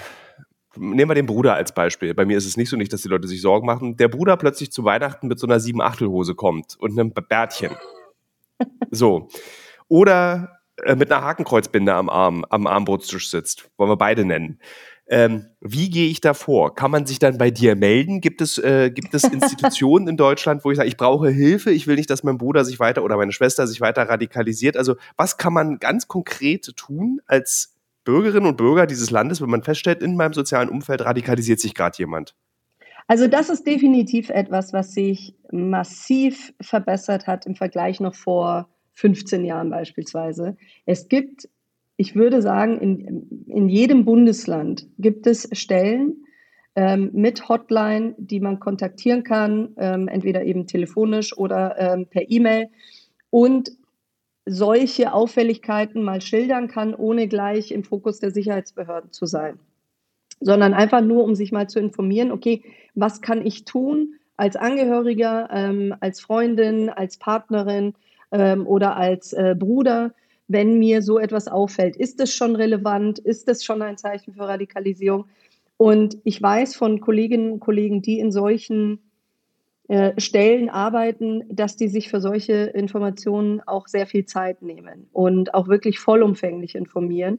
[0.77, 2.13] nehmen wir den Bruder als Beispiel.
[2.13, 3.97] Bei mir ist es nicht so nicht, dass die Leute sich Sorgen machen.
[3.97, 7.71] Der Bruder plötzlich zu Weihnachten mit so einer sieben Achtelhose kommt und einem Bärtchen.
[8.91, 9.29] So.
[9.87, 13.69] Oder äh, mit einer Hakenkreuzbinde am Arm, am Armbrotstisch sitzt.
[13.77, 14.59] Wollen wir beide nennen.
[15.07, 16.73] Ähm, wie gehe ich da vor?
[16.73, 18.21] Kann man sich dann bei dir melden?
[18.21, 21.85] Gibt es, äh, gibt es Institutionen in Deutschland, wo ich sage, ich brauche Hilfe, ich
[21.85, 24.77] will nicht, dass mein Bruder sich weiter oder meine Schwester sich weiter radikalisiert?
[24.77, 27.74] Also was kann man ganz konkret tun als
[28.06, 31.97] Bürgerinnen und Bürger dieses Landes, wenn man feststellt, in meinem sozialen Umfeld radikalisiert sich gerade
[31.97, 32.36] jemand?
[33.08, 39.45] Also das ist definitiv etwas, was sich massiv verbessert hat im Vergleich noch vor 15
[39.45, 40.58] Jahren beispielsweise.
[40.86, 41.49] Es gibt,
[41.97, 46.26] ich würde sagen, in, in jedem Bundesland gibt es Stellen
[46.76, 52.70] ähm, mit Hotline, die man kontaktieren kann, ähm, entweder eben telefonisch oder ähm, per E-Mail.
[53.30, 53.72] Und
[54.45, 59.59] solche Auffälligkeiten mal schildern kann, ohne gleich im Fokus der Sicherheitsbehörden zu sein,
[60.39, 65.49] sondern einfach nur, um sich mal zu informieren, okay, was kann ich tun als Angehöriger,
[65.51, 67.93] ähm, als Freundin, als Partnerin
[68.31, 70.13] ähm, oder als äh, Bruder,
[70.47, 71.95] wenn mir so etwas auffällt.
[71.95, 73.17] Ist es schon relevant?
[73.17, 75.25] Ist es schon ein Zeichen für Radikalisierung?
[75.77, 79.05] Und ich weiß von Kolleginnen und Kollegen, die in solchen
[80.17, 85.67] Stellen arbeiten, dass die sich für solche Informationen auch sehr viel Zeit nehmen und auch
[85.67, 87.38] wirklich vollumfänglich informieren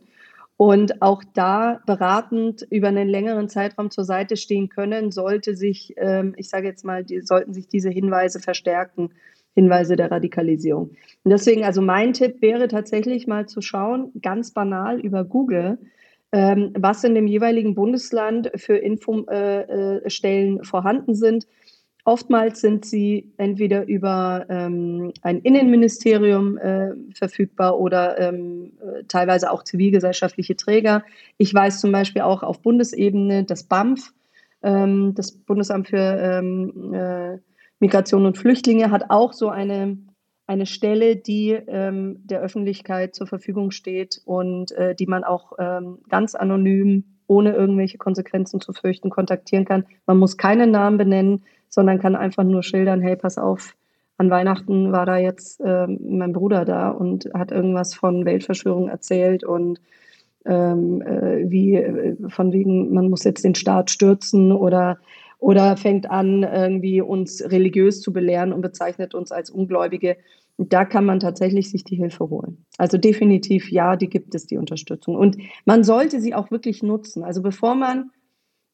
[0.57, 6.35] und auch da beratend über einen längeren Zeitraum zur Seite stehen können, sollte sich, ähm,
[6.37, 9.11] ich sage jetzt mal, die, sollten sich diese Hinweise verstärken,
[9.55, 10.91] Hinweise der Radikalisierung.
[11.25, 15.79] Und deswegen, also mein Tipp wäre tatsächlich mal zu schauen, ganz banal über Google,
[16.33, 21.47] ähm, was in dem jeweiligen Bundesland für Infostellen äh, äh, vorhanden sind
[22.07, 29.65] Oftmals sind sie entweder über ähm, ein Innenministerium äh, verfügbar oder ähm, äh, teilweise auch
[29.65, 31.03] zivilgesellschaftliche Träger.
[31.37, 34.13] Ich weiß zum Beispiel auch auf Bundesebene das BAMF,
[34.63, 37.39] ähm, das Bundesamt für ähm, äh,
[37.81, 39.99] Migration und Flüchtlinge, hat auch so eine,
[40.47, 45.99] eine Stelle, die ähm, der Öffentlichkeit zur Verfügung steht und äh, die man auch ähm,
[46.09, 49.87] ganz anonym ohne irgendwelche Konsequenzen zu fürchten kontaktieren kann.
[50.07, 51.43] Man muss keinen Namen benennen
[51.77, 53.77] sondern kann einfach nur schildern, hey, pass auf,
[54.17, 59.45] an Weihnachten war da jetzt äh, mein Bruder da und hat irgendwas von Weltverschwörung erzählt
[59.45, 59.79] und
[60.47, 64.99] ähm, äh, wie äh, von wegen, man muss jetzt den Staat stürzen oder,
[65.39, 70.17] oder fängt an, irgendwie uns religiös zu belehren und bezeichnet uns als Ungläubige.
[70.57, 72.65] Da kann man tatsächlich sich die Hilfe holen.
[72.79, 75.15] Also definitiv ja, die gibt es, die Unterstützung.
[75.15, 77.23] Und man sollte sie auch wirklich nutzen.
[77.23, 78.11] Also bevor man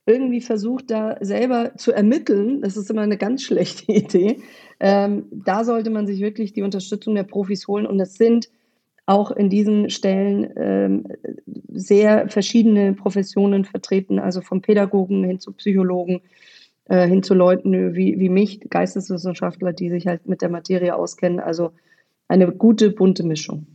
[0.07, 4.43] irgendwie versucht, da selber zu ermitteln, das ist immer eine ganz schlechte Idee.
[4.81, 7.87] Ähm, da sollte man sich wirklich die Unterstützung der Profis holen.
[7.87, 8.51] Und es sind
[9.07, 11.07] auch in diesen Stellen ähm,
[11.73, 16.23] sehr verschiedene Professionen vertreten, also vom Pädagogen hin zu Psychologen,
[16.87, 21.41] äh, hin zu Leuten wie, wie mich, Geisteswissenschaftler, die sich halt mit der Materie auskennen.
[21.41, 21.73] Also
[22.29, 23.67] eine gute, bunte Mischung.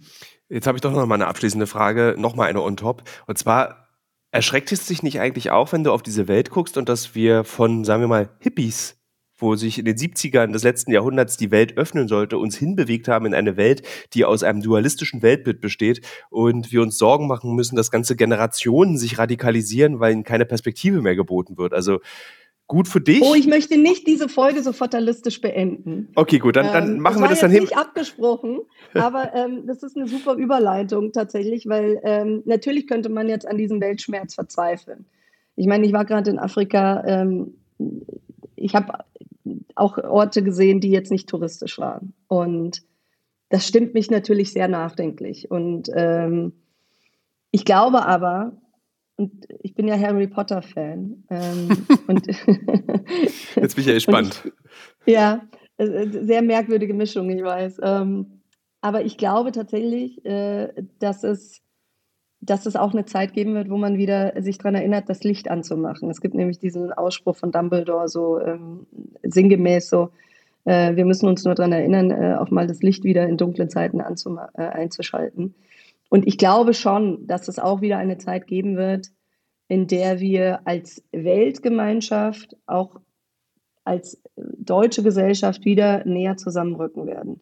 [0.50, 3.04] Jetzt habe ich doch noch mal eine abschließende Frage, noch mal eine on top.
[3.28, 3.87] Und zwar
[4.32, 7.44] Erschreckt es dich nicht eigentlich auch, wenn du auf diese Welt guckst und dass wir
[7.44, 8.98] von, sagen wir mal, Hippies,
[9.38, 13.26] wo sich in den 70ern des letzten Jahrhunderts die Welt öffnen sollte, uns hinbewegt haben
[13.26, 17.76] in eine Welt, die aus einem dualistischen Weltbild besteht und wir uns Sorgen machen müssen,
[17.76, 21.74] dass ganze Generationen sich radikalisieren, weil ihnen keine Perspektive mehr geboten wird.
[21.74, 22.00] Also
[22.68, 23.22] Gut für dich.
[23.22, 26.10] Oh, ich möchte nicht diese Folge so fatalistisch beenden.
[26.16, 27.62] Okay, gut, dann, dann ähm, machen wir das dann hin.
[27.62, 28.60] Das nicht abgesprochen,
[28.94, 33.58] aber ähm, das ist eine super Überleitung tatsächlich, weil ähm, natürlich könnte man jetzt an
[33.58, 35.06] diesem Weltschmerz verzweifeln.
[35.56, 37.04] Ich meine, ich war gerade in Afrika.
[37.06, 37.56] Ähm,
[38.58, 39.06] ich habe
[39.76, 42.14] auch Orte gesehen, die jetzt nicht touristisch waren.
[42.28, 42.82] Und
[43.50, 45.50] das stimmt mich natürlich sehr nachdenklich.
[45.50, 46.52] Und ähm,
[47.52, 48.58] ich glaube aber,
[49.18, 51.24] und ich bin ja Harry Potter-Fan.
[51.30, 51.70] Ähm,
[53.56, 54.44] Jetzt bin ich ja gespannt.
[55.06, 55.42] Ich, ja,
[55.78, 57.80] sehr merkwürdige Mischung, ich weiß.
[57.82, 58.42] Ähm,
[58.82, 61.62] aber ich glaube tatsächlich, äh, dass, es,
[62.42, 65.50] dass es auch eine Zeit geben wird, wo man wieder sich daran erinnert, das Licht
[65.50, 66.10] anzumachen.
[66.12, 68.86] Es gibt nämlich diesen Ausspruch von Dumbledore, so ähm,
[69.24, 70.12] sinngemäß so,
[70.66, 73.70] äh, wir müssen uns nur daran erinnern, äh, auch mal das Licht wieder in dunklen
[73.70, 75.56] Zeiten äh, einzuschalten.
[76.10, 79.08] Und ich glaube schon, dass es auch wieder eine Zeit geben wird,
[79.68, 83.02] in der wir als Weltgemeinschaft auch
[83.84, 87.42] als deutsche Gesellschaft wieder näher zusammenrücken werden.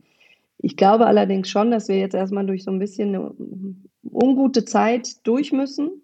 [0.58, 3.32] Ich glaube allerdings schon, dass wir jetzt erstmal durch so ein bisschen eine
[4.04, 6.02] ungute Zeit durch müssen.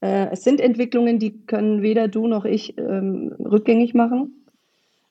[0.00, 4.46] Äh, es sind Entwicklungen, die können weder du noch ich ähm, rückgängig machen.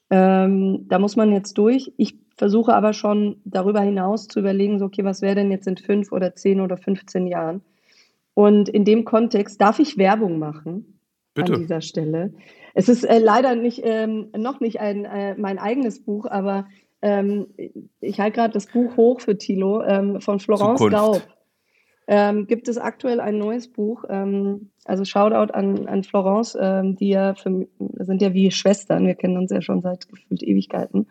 [0.10, 1.94] Ähm, da muss man jetzt durch.
[1.98, 5.76] Ich versuche aber schon darüber hinaus zu überlegen, so, okay, was wäre denn jetzt in
[5.76, 7.62] fünf oder zehn oder 15 Jahren?
[8.34, 11.02] Und in dem Kontext darf ich Werbung machen
[11.34, 11.54] Bitte.
[11.54, 12.34] an dieser Stelle.
[12.74, 16.68] Es ist äh, leider nicht, ähm, noch nicht ein, äh, mein eigenes Buch, aber
[17.02, 17.48] ähm,
[18.00, 20.96] ich halte gerade das Buch hoch für Thilo ähm, von Florence Zukunft.
[20.96, 21.22] Gaub.
[22.08, 24.06] Ähm, gibt es aktuell ein neues Buch.
[24.08, 27.68] Ähm, also Shoutout an, an Florence, ähm, die ja für,
[28.00, 29.06] sind ja wie Schwestern.
[29.06, 31.08] Wir kennen uns ja schon seit gefühlt Ewigkeiten.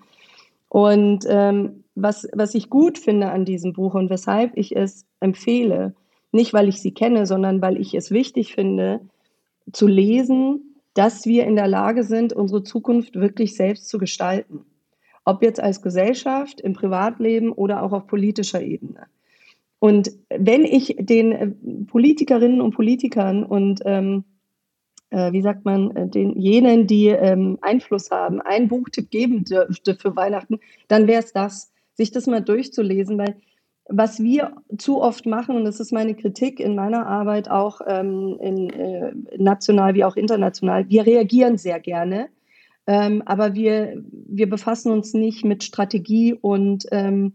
[0.68, 5.94] Und ähm, was, was ich gut finde an diesem Buch und weshalb ich es empfehle,
[6.30, 9.00] nicht weil ich sie kenne, sondern weil ich es wichtig finde,
[9.72, 14.64] zu lesen, dass wir in der Lage sind, unsere Zukunft wirklich selbst zu gestalten.
[15.24, 19.06] Ob jetzt als Gesellschaft, im Privatleben oder auch auf politischer Ebene.
[19.78, 21.48] Und wenn ich den äh,
[21.86, 24.24] Politikerinnen und Politikern und ähm,
[25.10, 29.94] äh, wie sagt man, äh, den, jenen, die ähm, Einfluss haben, einen Buchtipp geben dürfte
[29.94, 33.36] für Weihnachten, dann wäre es das, sich das mal durchzulesen, weil
[33.90, 38.38] was wir zu oft machen, und das ist meine Kritik in meiner Arbeit auch ähm,
[38.40, 42.28] in, äh, national wie auch international, wir reagieren sehr gerne,
[42.86, 47.32] ähm, aber wir, wir befassen uns nicht mit Strategie und ähm,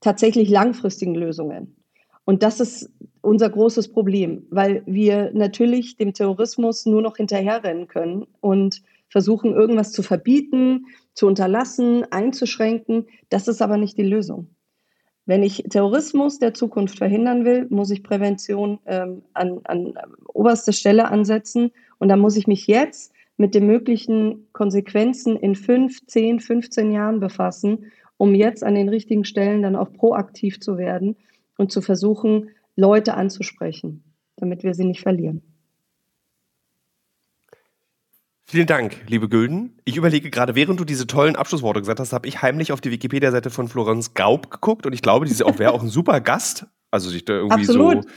[0.00, 1.76] tatsächlich langfristigen Lösungen.
[2.24, 8.26] Und das ist unser großes Problem, weil wir natürlich dem Terrorismus nur noch hinterherrennen können
[8.40, 13.06] und versuchen, irgendwas zu verbieten, zu unterlassen, einzuschränken.
[13.28, 14.48] Das ist aber nicht die Lösung.
[15.26, 19.94] Wenn ich Terrorismus der Zukunft verhindern will, muss ich Prävention ähm, an, an
[20.26, 21.70] oberster Stelle ansetzen.
[21.98, 27.20] Und da muss ich mich jetzt mit den möglichen Konsequenzen in fünf, zehn, 15 Jahren
[27.20, 31.16] befassen, um jetzt an den richtigen Stellen dann auch proaktiv zu werden
[31.56, 34.04] und zu versuchen, Leute anzusprechen,
[34.36, 35.42] damit wir sie nicht verlieren.
[38.46, 39.80] Vielen Dank, liebe Gülden.
[39.84, 42.90] Ich überlege gerade, während du diese tollen Abschlussworte gesagt hast, habe ich heimlich auf die
[42.90, 46.66] Wikipedia-Seite von Florenz Gaub geguckt und ich glaube, diese wäre auch ein super Gast.
[46.90, 48.04] Also sich da irgendwie Absolut.
[48.04, 48.10] so.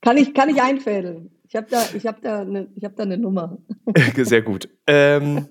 [0.00, 1.32] Kann ich, kann ich einfädeln.
[1.48, 3.58] Ich habe da, ich hab da, eine, hab da eine Nummer.
[4.16, 4.68] Sehr gut.
[4.86, 5.48] Ähm,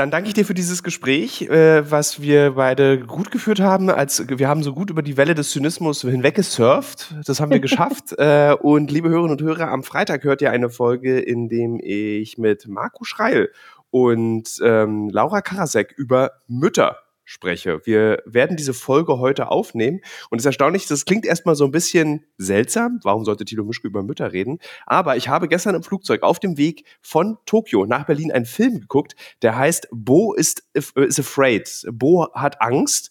[0.00, 3.90] dann danke ich dir für dieses Gespräch, äh, was wir beide gut geführt haben.
[3.90, 7.14] Als wir haben so gut über die Welle des Zynismus hinweg gesurft.
[7.26, 8.14] Das haben wir geschafft.
[8.16, 12.38] äh, und liebe Hörerinnen und Hörer, am Freitag hört ihr eine Folge, in dem ich
[12.38, 13.50] mit Marco Schreil
[13.90, 16.96] und ähm, Laura Karasek über Mütter
[17.30, 17.80] spreche.
[17.84, 20.00] Wir werden diese Folge heute aufnehmen
[20.30, 22.98] und es ist erstaunlich, das klingt erstmal so ein bisschen seltsam.
[23.04, 24.58] Warum sollte Tilo Mischke über Mütter reden?
[24.84, 28.80] Aber ich habe gestern im Flugzeug auf dem Weg von Tokio nach Berlin einen Film
[28.80, 31.86] geguckt, der heißt Bo is, is afraid.
[31.92, 33.10] Bo hat Angst.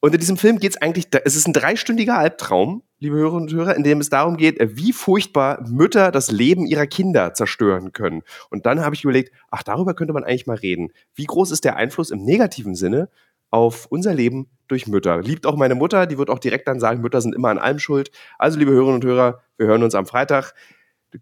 [0.00, 3.54] Und in diesem Film geht es eigentlich, es ist ein dreistündiger Albtraum, liebe Hörerinnen und
[3.54, 8.22] Hörer, in dem es darum geht, wie furchtbar Mütter das Leben ihrer Kinder zerstören können.
[8.50, 10.92] Und dann habe ich überlegt, ach, darüber könnte man eigentlich mal reden.
[11.14, 13.08] Wie groß ist der Einfluss im negativen Sinne
[13.50, 15.22] auf unser Leben durch Mütter?
[15.22, 17.78] Liebt auch meine Mutter, die wird auch direkt dann sagen, Mütter sind immer an allem
[17.78, 18.10] schuld.
[18.38, 20.54] Also, liebe Hörerinnen und Hörer, wir hören uns am Freitag.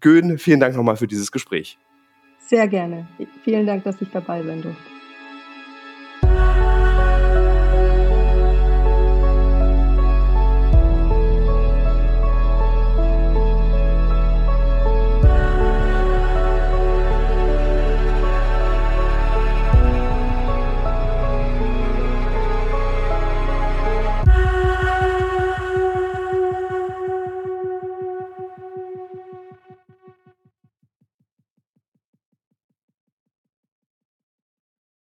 [0.01, 1.77] Göhn, vielen Dank nochmal für dieses Gespräch.
[2.39, 3.07] Sehr gerne.
[3.43, 4.94] Vielen Dank, dass ich dabei sein durfte.